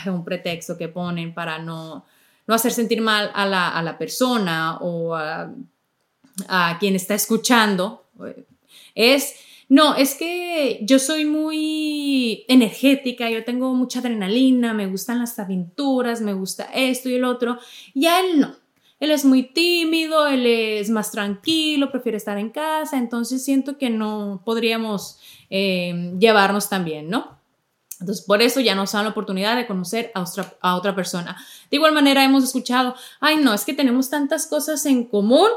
un 0.06 0.24
pretexto 0.24 0.78
que 0.78 0.90
ponen 0.90 1.34
para 1.34 1.58
no 1.60 2.06
no 2.48 2.56
hacer 2.56 2.72
sentir 2.72 3.02
mal 3.02 3.32
a 3.34 3.46
la, 3.46 3.98
persona 3.98 4.78
o 4.82 5.16
a, 5.16 5.52
quien 6.80 6.96
está 6.96 7.16
escuchando, 7.16 8.06
es, 8.96 9.36
no, 9.70 9.96
es 9.96 10.16
que 10.16 10.80
yo 10.84 11.00
soy 11.00 11.26
muy 11.26 12.46
energética, 12.48 13.30
yo 13.30 13.44
tengo 13.44 13.74
mucha 13.74 14.00
adrenalina, 14.00 14.74
me 14.74 14.88
gustan 14.88 15.20
las 15.20 15.38
aventuras, 15.40 16.22
me 16.22 16.34
gusta 16.34 16.66
esto 16.74 17.10
y 17.10 17.16
el 17.16 17.24
otro, 17.24 17.60
y 17.94 18.06
a 18.08 18.20
él 18.20 18.40
no. 18.40 18.56
Él 19.00 19.12
es 19.12 19.26
muy 19.26 19.44
tímido, 19.44 20.28
él 20.28 20.46
es 20.46 20.90
más 20.90 21.12
tranquilo, 21.12 21.92
prefiere 21.92 22.18
estar 22.18 22.38
en 22.38 22.50
casa, 22.50 22.98
entonces 22.98 23.44
siento 23.44 23.78
que 23.78 23.90
no 23.90 24.42
podríamos 24.46 25.20
eh, 25.50 26.14
llevarnos 26.20 26.70
tan 26.70 26.86
bien, 26.86 27.10
¿no? 27.10 27.43
Entonces, 28.04 28.26
por 28.26 28.42
eso 28.42 28.60
ya 28.60 28.76
nos 28.76 28.92
dan 28.92 29.06
la 29.06 29.12
oportunidad 29.12 29.56
de 29.56 29.66
conocer 29.66 30.12
a 30.14 30.76
otra, 30.76 30.94
persona. 30.94 31.38
De 31.72 31.78
igual 31.78 31.94
manera, 31.94 32.24
hemos 32.24 32.44
escuchado, 32.44 32.96
ay, 33.22 33.38
no, 33.38 33.54
es 33.54 33.64
que 33.64 33.74
tenemos 33.74 34.10
tantas 34.10 34.46
cosas 34.46 34.86
en 34.86 35.06
común 35.06 35.48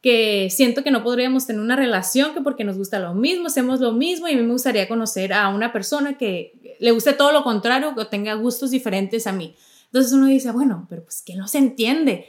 que 0.00 0.48
siento 0.50 0.82
que 0.82 0.90
no 0.90 1.04
podríamos 1.04 1.46
tener 1.46 1.60
una 1.60 1.76
relación 1.76 2.32
que 2.32 2.40
porque 2.40 2.64
nos 2.64 2.78
gusta 2.78 2.98
lo 2.98 3.12
mismo, 3.12 3.48
hacemos 3.48 3.80
lo 3.80 3.92
mismo 3.92 4.28
y 4.28 4.32
a 4.32 4.36
mí 4.36 4.42
me 4.42 4.52
gustaría 4.52 4.88
conocer 4.88 5.34
a 5.34 5.50
una 5.50 5.74
persona 5.74 6.16
que 6.16 6.76
le 6.80 6.90
guste 6.90 7.12
todo 7.12 7.32
lo 7.32 7.44
contrario, 7.44 7.94
que 7.94 8.06
tenga 8.06 8.32
gustos 8.32 8.70
diferentes 8.70 9.26
a 9.26 9.32
mí. 9.32 9.54
Entonces 9.84 10.12
uno 10.12 10.26
dice, 10.26 10.52
bueno, 10.52 10.86
pero 10.88 11.04
pues 11.04 11.20
que 11.20 11.36
no 11.36 11.48
se 11.48 11.58
entiende. 11.58 12.26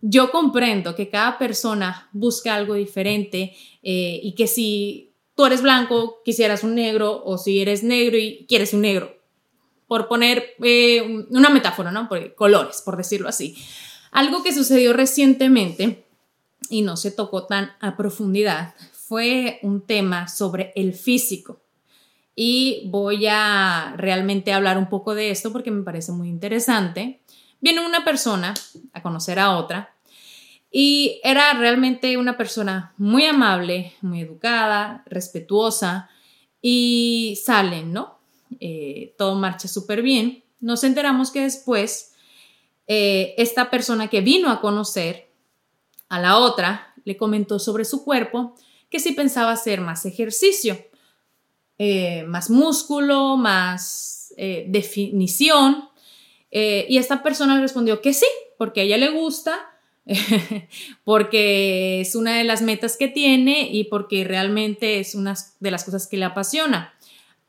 Yo 0.00 0.32
comprendo 0.32 0.96
que 0.96 1.08
cada 1.08 1.38
persona 1.38 2.08
busca 2.12 2.56
algo 2.56 2.74
diferente 2.74 3.54
eh, 3.84 4.18
y 4.20 4.34
que 4.34 4.48
si 4.48 5.11
tú 5.34 5.44
eres 5.46 5.62
blanco, 5.62 6.20
quisieras 6.24 6.62
un 6.64 6.74
negro, 6.74 7.22
o 7.24 7.38
si 7.38 7.60
eres 7.60 7.82
negro 7.82 8.16
y 8.16 8.46
quieres 8.48 8.72
un 8.72 8.82
negro, 8.82 9.16
por 9.86 10.08
poner 10.08 10.54
eh, 10.62 11.26
una 11.30 11.50
metáfora, 11.50 11.90
¿no? 11.90 12.08
Por 12.08 12.34
colores, 12.34 12.82
por 12.84 12.96
decirlo 12.96 13.28
así. 13.28 13.56
Algo 14.10 14.42
que 14.42 14.54
sucedió 14.54 14.92
recientemente 14.92 16.04
y 16.68 16.82
no 16.82 16.96
se 16.96 17.10
tocó 17.10 17.46
tan 17.46 17.72
a 17.80 17.96
profundidad 17.96 18.74
fue 18.92 19.58
un 19.62 19.82
tema 19.86 20.28
sobre 20.28 20.72
el 20.74 20.94
físico. 20.94 21.60
Y 22.34 22.88
voy 22.90 23.26
a 23.26 23.94
realmente 23.98 24.52
hablar 24.52 24.78
un 24.78 24.88
poco 24.88 25.14
de 25.14 25.30
esto 25.30 25.52
porque 25.52 25.70
me 25.70 25.82
parece 25.82 26.12
muy 26.12 26.28
interesante. 26.28 27.20
Viene 27.60 27.84
una 27.84 28.04
persona 28.04 28.54
a 28.92 29.02
conocer 29.02 29.38
a 29.38 29.56
otra 29.56 29.91
y 30.74 31.20
era 31.22 31.52
realmente 31.52 32.16
una 32.16 32.38
persona 32.38 32.94
muy 32.96 33.26
amable, 33.26 33.92
muy 34.00 34.22
educada, 34.22 35.04
respetuosa 35.04 36.08
y 36.62 37.38
salen, 37.44 37.92
¿no? 37.92 38.18
Eh, 38.58 39.14
todo 39.18 39.34
marcha 39.34 39.68
súper 39.68 40.00
bien. 40.00 40.44
Nos 40.60 40.82
enteramos 40.82 41.30
que 41.30 41.42
después 41.42 42.14
eh, 42.86 43.34
esta 43.36 43.68
persona 43.68 44.08
que 44.08 44.22
vino 44.22 44.50
a 44.50 44.62
conocer 44.62 45.28
a 46.08 46.18
la 46.18 46.38
otra 46.38 46.94
le 47.04 47.18
comentó 47.18 47.58
sobre 47.58 47.84
su 47.84 48.02
cuerpo 48.02 48.54
que 48.88 48.98
sí 48.98 49.12
pensaba 49.12 49.52
hacer 49.52 49.82
más 49.82 50.06
ejercicio, 50.06 50.78
eh, 51.76 52.22
más 52.24 52.48
músculo, 52.48 53.36
más 53.36 54.34
definición. 54.66 55.90
Y 56.50 56.96
esta 56.96 57.22
persona 57.22 57.60
respondió 57.60 58.00
que 58.00 58.14
sí, 58.14 58.26
porque 58.56 58.80
a 58.80 58.84
ella 58.84 58.96
le 58.96 59.10
gusta, 59.10 59.71
porque 61.04 62.00
es 62.00 62.14
una 62.14 62.36
de 62.36 62.44
las 62.44 62.62
metas 62.62 62.96
que 62.96 63.08
tiene 63.08 63.68
y 63.70 63.84
porque 63.84 64.24
realmente 64.24 64.98
es 64.98 65.14
una 65.14 65.34
de 65.60 65.70
las 65.70 65.84
cosas 65.84 66.06
que 66.06 66.16
le 66.16 66.24
apasiona. 66.24 66.94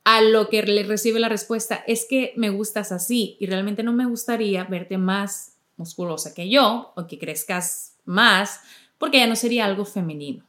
A 0.03 0.21
lo 0.21 0.49
que 0.49 0.61
le 0.63 0.83
recibe 0.83 1.19
la 1.19 1.29
respuesta 1.29 1.83
es 1.87 2.05
que 2.09 2.33
me 2.35 2.49
gustas 2.49 2.91
así 2.91 3.37
y 3.39 3.45
realmente 3.45 3.83
no 3.83 3.93
me 3.93 4.05
gustaría 4.05 4.65
verte 4.65 4.97
más 4.97 5.53
musculosa 5.77 6.33
que 6.33 6.49
yo 6.49 6.91
o 6.95 7.07
que 7.07 7.17
crezcas 7.17 7.95
más, 8.05 8.61
porque 8.97 9.17
ya 9.17 9.27
no 9.27 9.35
sería 9.35 9.65
algo 9.65 9.85
femenino. 9.85 10.45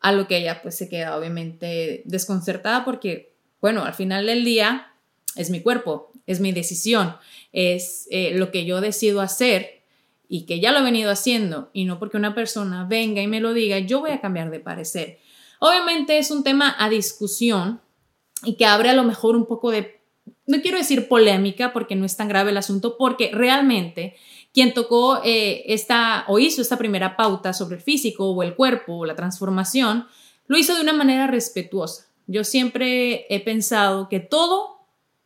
A 0.00 0.12
lo 0.12 0.28
que 0.28 0.36
ella 0.36 0.62
pues 0.62 0.76
se 0.76 0.88
queda 0.88 1.16
obviamente 1.16 2.02
desconcertada 2.04 2.84
porque, 2.84 3.34
bueno, 3.60 3.84
al 3.84 3.94
final 3.94 4.26
del 4.26 4.44
día 4.44 4.92
es 5.34 5.50
mi 5.50 5.60
cuerpo, 5.60 6.12
es 6.26 6.40
mi 6.40 6.52
decisión, 6.52 7.16
es 7.52 8.06
eh, 8.10 8.32
lo 8.34 8.50
que 8.50 8.64
yo 8.64 8.80
decido 8.80 9.20
hacer 9.20 9.77
y 10.28 10.44
que 10.44 10.60
ya 10.60 10.72
lo 10.72 10.80
he 10.80 10.82
venido 10.82 11.10
haciendo 11.10 11.70
y 11.72 11.84
no 11.84 11.98
porque 11.98 12.18
una 12.18 12.34
persona 12.34 12.84
venga 12.84 13.22
y 13.22 13.26
me 13.26 13.40
lo 13.40 13.54
diga, 13.54 13.78
yo 13.78 14.00
voy 14.00 14.10
a 14.10 14.20
cambiar 14.20 14.50
de 14.50 14.60
parecer. 14.60 15.18
Obviamente 15.58 16.18
es 16.18 16.30
un 16.30 16.44
tema 16.44 16.74
a 16.78 16.88
discusión 16.88 17.80
y 18.44 18.54
que 18.54 18.66
abre 18.66 18.90
a 18.90 18.94
lo 18.94 19.04
mejor 19.04 19.34
un 19.34 19.46
poco 19.46 19.70
de, 19.70 20.00
no 20.46 20.60
quiero 20.60 20.78
decir 20.78 21.08
polémica 21.08 21.72
porque 21.72 21.96
no 21.96 22.04
es 22.04 22.16
tan 22.16 22.28
grave 22.28 22.50
el 22.50 22.58
asunto, 22.58 22.96
porque 22.98 23.30
realmente 23.32 24.16
quien 24.52 24.74
tocó 24.74 25.20
eh, 25.24 25.64
esta 25.66 26.24
o 26.28 26.38
hizo 26.38 26.62
esta 26.62 26.78
primera 26.78 27.16
pauta 27.16 27.52
sobre 27.52 27.76
el 27.76 27.82
físico 27.82 28.30
o 28.30 28.42
el 28.42 28.54
cuerpo 28.54 28.98
o 28.98 29.06
la 29.06 29.16
transformación, 29.16 30.06
lo 30.46 30.58
hizo 30.58 30.74
de 30.74 30.82
una 30.82 30.92
manera 30.92 31.26
respetuosa. 31.26 32.06
Yo 32.26 32.44
siempre 32.44 33.26
he 33.34 33.40
pensado 33.40 34.08
que 34.08 34.20
todo 34.20 34.78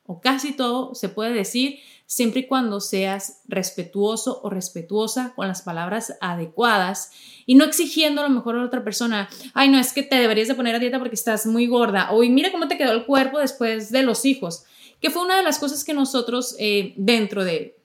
o 0.05 0.21
casi 0.21 0.53
todo 0.53 0.95
se 0.95 1.09
puede 1.09 1.33
decir 1.33 1.79
siempre 2.07 2.41
y 2.41 2.47
cuando 2.47 2.81
seas 2.81 3.41
respetuoso 3.49 4.41
o 4.43 4.51
respetuosa 4.51 5.33
con 5.35 5.49
las 5.49 5.63
palabras 5.63 6.15
adecuadas 6.21 7.11
y 7.47 7.55
no 7.55 7.65
exigiendo 7.65 8.21
a 8.21 8.29
lo 8.29 8.35
mejor 8.35 8.57
a 8.57 8.65
otra 8.65 8.85
persona, 8.85 9.29
ay, 9.55 9.69
no, 9.69 9.79
es 9.79 9.93
que 9.93 10.03
te 10.03 10.17
deberías 10.17 10.49
de 10.49 10.55
poner 10.55 10.75
a 10.75 10.79
dieta 10.79 10.99
porque 10.99 11.15
estás 11.15 11.47
muy 11.47 11.67
gorda, 11.67 12.11
o 12.13 12.21
mira 12.21 12.53
cómo 12.53 12.69
te 12.69 12.77
quedó 12.77 12.93
el 12.93 13.07
cuerpo 13.07 13.39
después 13.39 13.91
de 13.91 14.03
los 14.03 14.25
hijos, 14.25 14.65
que 15.01 15.11
fue 15.11 15.23
una 15.23 15.37
de 15.37 15.43
las 15.43 15.59
cosas 15.59 15.85
que 15.85 15.95
nosotros 15.95 16.55
eh, 16.59 16.95
dentro 16.97 17.45
de 17.45 17.83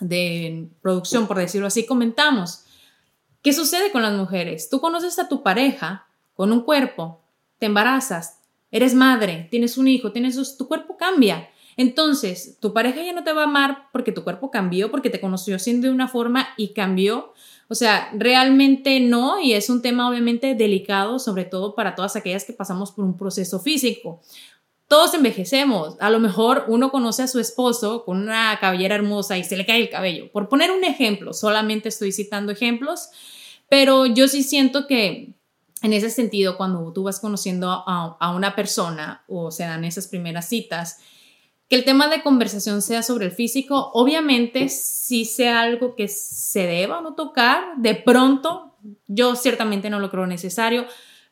de 0.00 0.68
producción, 0.80 1.26
por 1.26 1.38
decirlo 1.38 1.66
así, 1.66 1.86
comentamos. 1.86 2.64
¿Qué 3.42 3.52
sucede 3.52 3.92
con 3.92 4.02
las 4.02 4.14
mujeres? 4.14 4.68
Tú 4.68 4.80
conoces 4.80 5.18
a 5.18 5.28
tu 5.28 5.42
pareja 5.42 6.06
con 6.34 6.52
un 6.52 6.62
cuerpo, 6.62 7.22
te 7.58 7.66
embarazas, 7.66 8.38
eres 8.70 8.94
madre, 8.94 9.48
tienes 9.50 9.78
un 9.78 9.88
hijo, 9.88 10.12
tienes 10.12 10.56
tu 10.56 10.66
cuerpo 10.66 10.96
cambia. 10.96 11.49
Entonces, 11.80 12.58
tu 12.60 12.74
pareja 12.74 13.02
ya 13.02 13.14
no 13.14 13.24
te 13.24 13.32
va 13.32 13.42
a 13.42 13.44
amar 13.44 13.88
porque 13.90 14.12
tu 14.12 14.22
cuerpo 14.22 14.50
cambió, 14.50 14.90
porque 14.90 15.08
te 15.08 15.18
conoció 15.18 15.58
siendo 15.58 15.86
de 15.86 15.94
una 15.94 16.08
forma 16.08 16.48
y 16.58 16.74
cambió. 16.74 17.32
O 17.68 17.74
sea, 17.74 18.10
realmente 18.12 19.00
no, 19.00 19.40
y 19.40 19.54
es 19.54 19.70
un 19.70 19.80
tema 19.80 20.06
obviamente 20.06 20.54
delicado, 20.54 21.18
sobre 21.18 21.46
todo 21.46 21.74
para 21.74 21.94
todas 21.94 22.16
aquellas 22.16 22.44
que 22.44 22.52
pasamos 22.52 22.92
por 22.92 23.06
un 23.06 23.16
proceso 23.16 23.60
físico 23.60 24.20
todos 24.88 25.14
envejecemos. 25.14 25.94
A 26.00 26.10
lo 26.10 26.18
mejor 26.18 26.64
uno 26.66 26.90
conoce 26.90 27.22
a 27.22 27.28
su 27.28 27.38
esposo 27.38 28.04
con 28.04 28.18
una 28.18 28.58
cabellera 28.60 28.96
hermosa 28.96 29.38
y 29.38 29.44
se 29.44 29.56
le 29.56 29.64
cae 29.64 29.80
el 29.80 29.88
cabello. 29.88 30.32
Por 30.32 30.48
poner 30.48 30.72
un 30.72 30.82
ejemplo, 30.82 31.32
solamente 31.32 31.88
estoy 31.88 32.10
citando 32.10 32.50
ejemplos, 32.50 33.08
pero 33.68 34.06
yo 34.06 34.26
sí 34.26 34.42
siento 34.42 34.88
que 34.88 35.36
en 35.82 35.92
ese 35.92 36.10
sentido, 36.10 36.56
cuando 36.56 36.92
tú 36.92 37.04
vas 37.04 37.20
conociendo 37.20 37.70
a, 37.70 38.32
una 38.34 38.56
persona 38.56 39.22
o 39.28 39.52
se 39.52 39.62
dan 39.62 39.84
esas 39.84 40.08
primeras 40.08 40.48
citas, 40.48 40.98
que 41.70 41.76
el 41.76 41.84
tema 41.84 42.08
de 42.08 42.22
conversación 42.24 42.82
sea 42.82 43.04
sobre 43.04 43.26
el 43.26 43.30
físico, 43.30 43.92
obviamente 43.94 44.68
sí 44.68 45.24
sea 45.24 45.60
algo 45.60 45.94
que 45.94 46.08
se 46.08 46.66
deba 46.66 46.98
o 46.98 47.00
no 47.00 47.14
tocar, 47.14 47.76
de 47.76 47.94
pronto, 47.94 48.74
yo 49.06 49.36
ciertamente 49.36 49.88
no 49.88 50.00
lo 50.00 50.10
creo 50.10 50.26
necesario, 50.26 50.84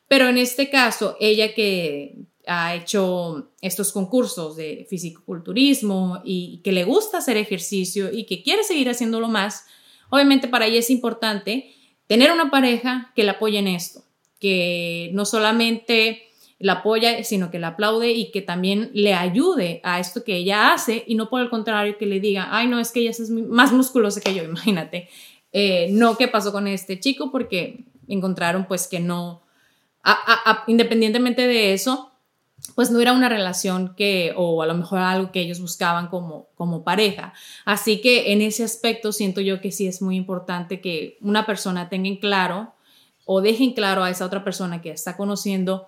pero 0.07 0.29
en 0.29 0.37
este 0.37 0.69
caso, 0.69 1.17
ella 1.19 1.53
que 1.53 2.15
ha 2.47 2.73
hecho 2.73 3.51
estos 3.59 3.91
concursos 3.91 4.55
de 4.55 4.87
fisicoculturismo 4.89 6.21
y 6.23 6.61
que 6.63 6.71
le 6.71 6.85
gusta 6.85 7.17
hacer 7.17 7.35
ejercicio 7.35 8.09
y 8.09 8.23
que 8.23 8.41
quiere 8.41 8.63
seguir 8.63 8.89
haciéndolo 8.89 9.27
más, 9.27 9.65
obviamente 10.09 10.47
para 10.47 10.67
ella 10.67 10.79
es 10.79 10.89
importante 10.89 11.75
tener 12.07 12.31
una 12.31 12.49
pareja 12.49 13.11
que 13.13 13.23
la 13.25 13.33
apoye 13.33 13.59
en 13.59 13.67
esto, 13.67 14.03
que 14.39 15.11
no 15.13 15.25
solamente 15.25 16.28
la 16.59 16.73
apoya, 16.73 17.23
sino 17.23 17.49
que 17.49 17.57
la 17.57 17.69
aplaude 17.69 18.11
y 18.11 18.31
que 18.31 18.41
también 18.41 18.91
le 18.93 19.13
ayude 19.13 19.79
a 19.83 19.99
esto 19.99 20.25
que 20.25 20.35
ella 20.35 20.73
hace 20.73 21.05
y 21.07 21.15
no 21.15 21.29
por 21.29 21.41
el 21.41 21.49
contrario 21.49 21.97
que 21.97 22.05
le 22.05 22.19
diga, 22.19 22.49
ay, 22.51 22.67
no, 22.67 22.79
es 22.79 22.91
que 22.91 22.99
ella 22.99 23.11
es 23.11 23.29
más 23.29 23.71
musculosa 23.71 24.19
que 24.19 24.35
yo, 24.35 24.43
imagínate. 24.45 25.09
Eh, 25.53 25.87
no, 25.91 26.17
¿qué 26.17 26.27
pasó 26.27 26.51
con 26.51 26.67
este 26.67 26.99
chico? 26.99 27.31
Porque 27.31 27.85
encontraron 28.07 28.65
pues 28.65 28.87
que 28.87 28.99
no, 28.99 29.41
independientemente 30.67 31.47
de 31.47 31.73
eso, 31.73 32.11
pues 32.75 32.91
no 32.91 32.99
era 32.99 33.13
una 33.13 33.29
relación 33.29 33.95
que, 33.95 34.33
o 34.35 34.61
a 34.61 34.65
lo 34.65 34.73
mejor 34.73 34.99
algo 34.99 35.31
que 35.31 35.39
ellos 35.39 35.61
buscaban 35.61 36.07
como, 36.07 36.49
como 36.55 36.83
pareja. 36.83 37.33
Así 37.63 38.01
que 38.01 38.33
en 38.33 38.41
ese 38.41 38.63
aspecto 38.63 39.13
siento 39.13 39.39
yo 39.39 39.61
que 39.61 39.71
sí 39.71 39.87
es 39.87 40.01
muy 40.01 40.17
importante 40.17 40.81
que 40.81 41.17
una 41.21 41.45
persona 41.45 41.87
tenga 41.87 42.09
en 42.09 42.17
claro 42.17 42.73
o 43.25 43.41
dejen 43.41 43.73
claro 43.73 44.03
a 44.03 44.09
esa 44.09 44.25
otra 44.25 44.43
persona 44.43 44.81
que 44.81 44.91
está 44.91 45.15
conociendo 45.15 45.87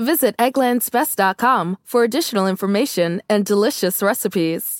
Visit 0.00 0.34
egglandsbest.com 0.38 1.76
for 1.84 2.04
additional 2.04 2.46
information 2.46 3.20
and 3.28 3.44
delicious 3.44 4.00
recipes. 4.00 4.79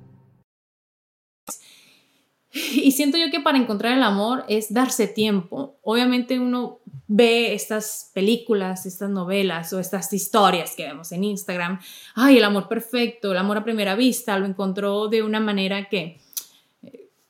Y 2.73 2.91
siento 2.91 3.17
yo 3.17 3.31
que 3.31 3.39
para 3.39 3.57
encontrar 3.57 3.97
el 3.97 4.03
amor 4.03 4.43
es 4.47 4.73
darse 4.73 5.07
tiempo. 5.07 5.77
Obviamente 5.83 6.39
uno 6.39 6.79
ve 7.07 7.53
estas 7.53 8.11
películas, 8.13 8.85
estas 8.85 9.09
novelas 9.09 9.73
o 9.73 9.79
estas 9.79 10.11
historias 10.13 10.75
que 10.75 10.85
vemos 10.85 11.11
en 11.11 11.23
Instagram. 11.23 11.79
Ay, 12.15 12.37
el 12.37 12.43
amor 12.43 12.67
perfecto, 12.67 13.31
el 13.31 13.37
amor 13.37 13.57
a 13.57 13.63
primera 13.63 13.95
vista, 13.95 14.37
lo 14.39 14.45
encontró 14.45 15.07
de 15.07 15.21
una 15.21 15.39
manera 15.39 15.89
que, 15.89 16.19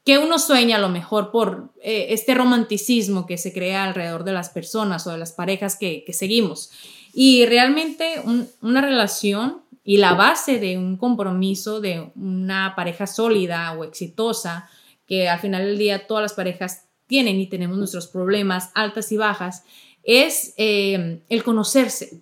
que 0.05 0.17
uno 0.19 0.37
sueña 0.37 0.77
a 0.77 0.79
lo 0.79 0.89
mejor 0.89 1.31
por 1.31 1.71
eh, 1.81 2.07
este 2.09 2.35
romanticismo 2.35 3.25
que 3.25 3.37
se 3.37 3.53
crea 3.53 3.83
alrededor 3.83 4.23
de 4.23 4.33
las 4.33 4.49
personas 4.49 5.07
o 5.07 5.11
de 5.11 5.17
las 5.17 5.31
parejas 5.31 5.75
que, 5.75 6.05
seguimos. 6.13 6.71
Y 7.13 7.45
realmente 7.45 8.21
una 8.61 8.81
relación 8.81 9.61
y 9.83 9.97
la 9.97 10.13
base 10.13 10.59
de 10.59 10.77
un 10.77 10.95
compromiso 10.95 11.81
de 11.81 12.11
una 12.15 12.73
pareja 12.75 13.07
sólida 13.07 13.71
o 13.73 13.83
exitosa, 13.83 14.69
que 15.11 15.27
al 15.27 15.41
final 15.41 15.65
del 15.65 15.77
día 15.77 16.07
todas 16.07 16.21
las 16.21 16.33
parejas 16.35 16.85
tienen 17.05 17.37
y 17.37 17.47
tenemos 17.47 17.77
nuestros 17.77 18.07
problemas 18.07 18.69
altas 18.75 19.11
y 19.11 19.17
bajas, 19.17 19.65
es 20.03 20.53
eh, 20.55 21.19
el 21.27 21.43
conocerse. 21.43 22.21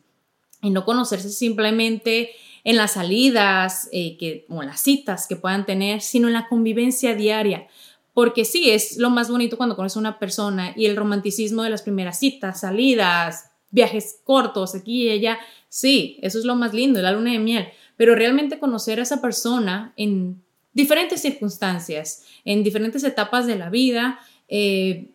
Y 0.63 0.71
no 0.71 0.85
conocerse 0.85 1.29
simplemente 1.29 2.31
en 2.63 2.77
las 2.77 2.93
salidas 2.93 3.89
eh, 3.91 4.17
que, 4.17 4.47
o 4.49 4.63
en 4.63 4.69
las 4.69 4.81
citas 4.81 5.27
que 5.27 5.35
puedan 5.35 5.67
tener, 5.67 6.01
sino 6.01 6.29
en 6.29 6.33
la 6.33 6.47
convivencia 6.47 7.13
diaria. 7.13 7.67
Porque 8.15 8.43
sí, 8.43 8.71
es 8.71 8.97
lo 8.97 9.11
más 9.11 9.29
bonito 9.29 9.55
cuando 9.55 9.75
conoces 9.75 9.97
a 9.97 9.99
una 9.99 10.17
persona 10.17 10.73
y 10.75 10.87
el 10.87 10.95
romanticismo 10.95 11.61
de 11.61 11.69
las 11.69 11.83
primeras 11.83 12.17
citas, 12.17 12.61
salidas, 12.61 13.51
viajes 13.69 14.19
cortos 14.23 14.73
aquí 14.73 15.03
y 15.03 15.11
allá, 15.11 15.37
sí, 15.67 16.17
eso 16.23 16.39
es 16.39 16.45
lo 16.45 16.55
más 16.55 16.73
lindo, 16.73 17.03
la 17.03 17.11
luna 17.11 17.33
de 17.33 17.37
miel. 17.37 17.67
Pero 17.97 18.15
realmente 18.15 18.57
conocer 18.57 18.99
a 18.99 19.03
esa 19.03 19.21
persona 19.21 19.93
en 19.95 20.41
diferentes 20.73 21.21
circunstancias, 21.21 22.25
en 22.45 22.63
diferentes 22.63 23.03
etapas 23.03 23.47
de 23.47 23.55
la 23.55 23.69
vida, 23.69 24.19
eh, 24.47 25.11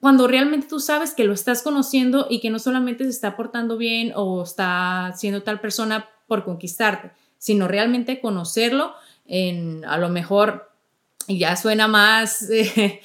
cuando 0.00 0.26
realmente 0.26 0.66
tú 0.66 0.80
sabes 0.80 1.14
que 1.14 1.24
lo 1.24 1.32
estás 1.32 1.62
conociendo 1.62 2.26
y 2.28 2.40
que 2.40 2.50
no 2.50 2.58
solamente 2.58 3.04
se 3.04 3.10
está 3.10 3.36
portando 3.36 3.76
bien 3.76 4.12
o 4.16 4.42
está 4.42 5.12
siendo 5.16 5.42
tal 5.42 5.60
persona 5.60 6.08
por 6.26 6.44
conquistarte, 6.44 7.12
sino 7.38 7.68
realmente 7.68 8.20
conocerlo 8.20 8.94
en 9.26 9.84
a 9.84 9.98
lo 9.98 10.08
mejor 10.08 10.72
ya 11.28 11.56
suena 11.56 11.88
más, 11.88 12.42
eh, 12.50 13.00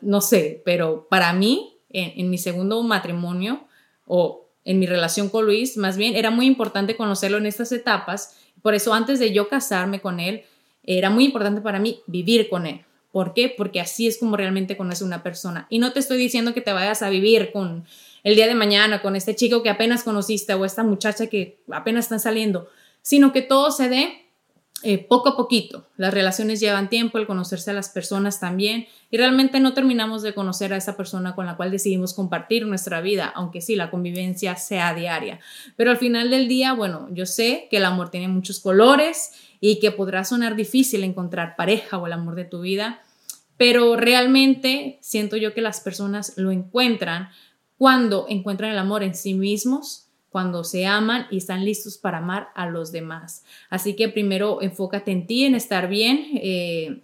no 0.00 0.20
sé, 0.20 0.62
pero 0.64 1.06
para 1.08 1.32
mí, 1.32 1.74
en, 1.90 2.30
mi 2.30 2.38
segundo 2.38 2.82
matrimonio 2.82 3.64
o 4.06 4.48
en 4.64 4.78
mi 4.78 4.86
relación 4.86 5.28
con 5.28 5.46
Luis, 5.46 5.76
más 5.76 5.96
bien 5.96 6.16
era 6.16 6.30
muy 6.30 6.46
importante 6.46 6.96
conocerlo 6.96 7.38
en 7.38 7.46
estas 7.46 7.72
etapas. 7.72 8.36
Por 8.62 8.74
eso 8.74 8.92
antes 8.92 9.18
de 9.18 9.32
yo 9.32 9.48
casarme 9.48 10.00
con 10.00 10.20
él, 10.20 10.44
era 10.96 11.10
muy 11.10 11.24
importante 11.24 11.60
para 11.60 11.78
mí 11.78 12.00
vivir 12.06 12.48
con 12.48 12.66
él. 12.66 12.84
¿Por 13.12 13.34
qué? 13.34 13.52
Porque 13.54 13.80
así 13.80 14.06
es 14.06 14.18
como 14.18 14.36
realmente 14.36 14.76
conoce 14.76 15.04
una 15.04 15.22
persona. 15.22 15.66
Y 15.70 15.78
no 15.78 15.92
te 15.92 15.98
estoy 15.98 16.18
diciendo 16.18 16.54
que 16.54 16.60
te 16.60 16.72
vayas 16.72 17.02
a 17.02 17.10
vivir 17.10 17.52
con 17.52 17.84
el 18.22 18.34
día 18.34 18.46
de 18.46 18.54
mañana, 18.54 19.02
con 19.02 19.16
este 19.16 19.34
chico 19.34 19.62
que 19.62 19.70
apenas 19.70 20.02
conociste 20.02 20.54
o 20.54 20.64
esta 20.64 20.82
muchacha 20.82 21.26
que 21.26 21.58
apenas 21.70 22.06
están 22.06 22.20
saliendo, 22.20 22.68
sino 23.02 23.32
que 23.32 23.42
todo 23.42 23.70
se 23.70 23.88
dé 23.88 24.28
eh, 24.84 24.98
poco 24.98 25.30
a 25.30 25.36
poquito. 25.36 25.88
Las 25.96 26.14
relaciones 26.14 26.60
llevan 26.60 26.88
tiempo, 26.88 27.18
el 27.18 27.26
conocerse 27.26 27.72
a 27.72 27.74
las 27.74 27.88
personas 27.88 28.38
también, 28.38 28.86
y 29.10 29.16
realmente 29.16 29.58
no 29.58 29.74
terminamos 29.74 30.22
de 30.22 30.34
conocer 30.34 30.72
a 30.72 30.76
esa 30.76 30.96
persona 30.96 31.34
con 31.34 31.46
la 31.46 31.56
cual 31.56 31.72
decidimos 31.72 32.14
compartir 32.14 32.64
nuestra 32.64 33.00
vida, 33.00 33.26
aunque 33.34 33.60
sí, 33.60 33.74
la 33.74 33.90
convivencia 33.90 34.54
sea 34.54 34.94
diaria. 34.94 35.40
Pero 35.76 35.90
al 35.90 35.96
final 35.96 36.30
del 36.30 36.46
día, 36.46 36.74
bueno, 36.74 37.08
yo 37.10 37.26
sé 37.26 37.66
que 37.72 37.78
el 37.78 37.86
amor 37.86 38.10
tiene 38.10 38.28
muchos 38.28 38.60
colores 38.60 39.32
y 39.60 39.80
que 39.80 39.90
podrá 39.90 40.24
sonar 40.24 40.56
difícil 40.56 41.04
encontrar 41.04 41.56
pareja 41.56 41.98
o 41.98 42.06
el 42.06 42.12
amor 42.12 42.34
de 42.34 42.44
tu 42.44 42.60
vida, 42.60 43.02
pero 43.56 43.96
realmente 43.96 44.98
siento 45.00 45.36
yo 45.36 45.54
que 45.54 45.60
las 45.60 45.80
personas 45.80 46.34
lo 46.36 46.50
encuentran 46.50 47.30
cuando 47.76 48.26
encuentran 48.28 48.70
el 48.70 48.78
amor 48.78 49.02
en 49.02 49.14
sí 49.14 49.34
mismos, 49.34 50.06
cuando 50.30 50.64
se 50.64 50.86
aman 50.86 51.26
y 51.30 51.38
están 51.38 51.64
listos 51.64 51.96
para 51.96 52.18
amar 52.18 52.48
a 52.54 52.66
los 52.66 52.92
demás. 52.92 53.44
Así 53.70 53.96
que 53.96 54.08
primero 54.08 54.62
enfócate 54.62 55.10
en 55.10 55.26
ti, 55.26 55.44
en 55.44 55.54
estar 55.54 55.88
bien. 55.88 56.26
Eh, 56.34 57.02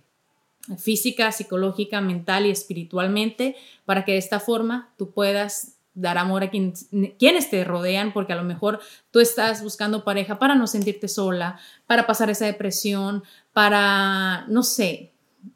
física, 0.78 1.30
psicológica, 1.30 2.00
mental 2.00 2.46
y 2.46 2.50
espiritualmente, 2.50 3.56
para 3.84 4.04
que 4.04 4.12
de 4.12 4.18
esta 4.18 4.40
forma 4.40 4.94
tú 4.96 5.10
puedas 5.10 5.73
dar 5.94 6.18
amor 6.18 6.42
a 6.42 6.50
quienes, 6.50 6.88
quienes 7.18 7.50
te 7.50 7.64
rodean, 7.64 8.12
porque 8.12 8.32
a 8.32 8.36
lo 8.36 8.44
mejor 8.44 8.80
tú 9.10 9.20
estás 9.20 9.62
buscando 9.62 10.04
pareja 10.04 10.38
para 10.38 10.54
no 10.54 10.66
sentirte 10.66 11.08
sola, 11.08 11.58
para 11.86 12.06
pasar 12.06 12.30
esa 12.30 12.46
depresión, 12.46 13.22
para, 13.52 14.44
no 14.48 14.62
sé, 14.62 15.12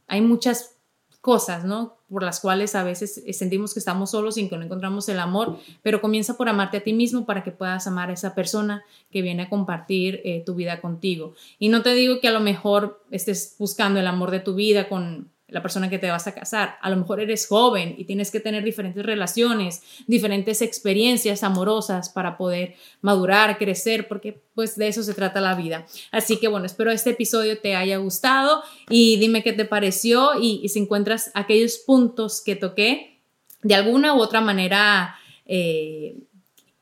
hay 0.06 0.20
muchas 0.20 0.76
cosas, 1.20 1.64
¿no? 1.64 1.98
Por 2.08 2.22
las 2.22 2.40
cuales 2.40 2.74
a 2.74 2.84
veces 2.84 3.22
sentimos 3.32 3.74
que 3.74 3.80
estamos 3.80 4.12
solos 4.12 4.36
sin 4.36 4.48
que 4.48 4.56
no 4.56 4.64
encontramos 4.64 5.08
el 5.08 5.18
amor, 5.18 5.58
pero 5.82 6.00
comienza 6.00 6.36
por 6.36 6.48
amarte 6.48 6.78
a 6.78 6.84
ti 6.84 6.92
mismo 6.92 7.26
para 7.26 7.42
que 7.42 7.50
puedas 7.50 7.86
amar 7.86 8.08
a 8.08 8.14
esa 8.14 8.34
persona 8.34 8.82
que 9.10 9.20
viene 9.20 9.42
a 9.42 9.50
compartir 9.50 10.22
eh, 10.24 10.42
tu 10.46 10.54
vida 10.54 10.80
contigo. 10.80 11.34
Y 11.58 11.68
no 11.68 11.82
te 11.82 11.92
digo 11.92 12.20
que 12.20 12.28
a 12.28 12.32
lo 12.32 12.40
mejor 12.40 13.04
estés 13.10 13.56
buscando 13.58 14.00
el 14.00 14.06
amor 14.06 14.30
de 14.30 14.40
tu 14.40 14.54
vida 14.54 14.88
con 14.88 15.30
la 15.48 15.62
persona 15.62 15.88
que 15.88 15.98
te 15.98 16.10
vas 16.10 16.26
a 16.26 16.34
casar. 16.34 16.76
A 16.80 16.90
lo 16.90 16.96
mejor 16.96 17.20
eres 17.20 17.46
joven 17.46 17.94
y 17.96 18.04
tienes 18.04 18.30
que 18.30 18.40
tener 18.40 18.62
diferentes 18.62 19.04
relaciones, 19.04 19.82
diferentes 20.06 20.62
experiencias 20.62 21.42
amorosas 21.42 22.10
para 22.10 22.36
poder 22.36 22.74
madurar, 23.00 23.58
crecer, 23.58 24.08
porque 24.08 24.40
pues 24.54 24.76
de 24.76 24.88
eso 24.88 25.02
se 25.02 25.14
trata 25.14 25.40
la 25.40 25.54
vida. 25.54 25.86
Así 26.12 26.38
que 26.38 26.48
bueno, 26.48 26.66
espero 26.66 26.90
este 26.90 27.10
episodio 27.10 27.58
te 27.58 27.74
haya 27.74 27.96
gustado 27.96 28.62
y 28.90 29.16
dime 29.16 29.42
qué 29.42 29.52
te 29.52 29.64
pareció 29.64 30.38
y, 30.40 30.68
si 30.68 30.80
encuentras 30.80 31.30
aquellos 31.34 31.78
puntos 31.78 32.42
que 32.42 32.54
toqué 32.54 33.20
de 33.62 33.74
alguna 33.74 34.14
u 34.14 34.20
otra 34.20 34.40
manera. 34.40 35.16
Eh, 35.46 36.14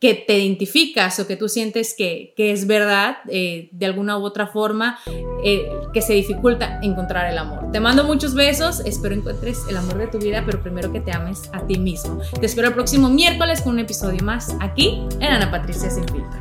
que 0.07 0.15
te 0.15 0.39
identificas 0.39 1.19
o 1.19 1.27
que 1.27 1.35
tú 1.35 1.49
sientes 1.49 1.93
que, 1.93 2.33
es 2.37 2.69
verdad 2.69 3.17
eh, 3.29 3.69
de 3.73 3.87
alguna 3.87 4.17
u 4.17 4.23
otra 4.23 4.47
forma 4.47 5.01
eh, 5.43 5.69
que 5.93 6.01
se 6.01 6.13
dificulta 6.13 6.79
encontrar 6.81 7.29
el 7.29 7.37
amor. 7.37 7.73
Te 7.73 7.81
mando 7.81 8.05
muchos 8.05 8.35
besos, 8.35 8.79
espero 8.87 9.17
encuentres 9.17 9.65
el 9.69 9.77
amor 9.77 9.99
de 9.99 10.07
tu 10.07 10.19
vida, 10.19 10.45
pero 10.47 10.63
primero 10.63 10.93
que 10.93 11.01
te 11.01 11.11
ames 11.11 11.51
a 11.53 11.67
ti 11.67 11.81
mismo. 11.81 12.21
Te 12.39 12.47
espero 12.47 12.69
el 12.69 12.75
próximo 12.75 13.09
miércoles 13.09 13.63
con 13.63 13.73
un 13.73 13.81
episodio 13.81 14.23
más 14.23 14.55
aquí 14.61 15.03
en 15.19 15.25
Ana 15.25 15.51
Patricia 15.51 15.91
Sin 15.91 16.07
Filtro. 16.07 16.41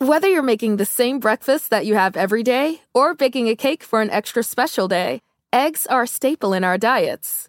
Whether 0.00 0.26
you're 0.26 0.42
making 0.42 0.78
the 0.78 0.84
same 0.84 1.20
breakfast 1.20 1.70
that 1.70 1.86
you 1.86 1.94
have 1.94 2.16
every 2.16 2.42
day 2.42 2.80
or 2.92 3.14
baking 3.14 3.48
a 3.48 3.54
cake 3.54 3.84
for 3.84 4.00
an 4.00 4.10
extra 4.10 4.42
special 4.42 4.88
day, 4.88 5.20
eggs 5.52 5.86
are 5.86 6.02
a 6.02 6.08
staple 6.08 6.52
in 6.54 6.64
our 6.64 6.76
diets. 6.76 7.48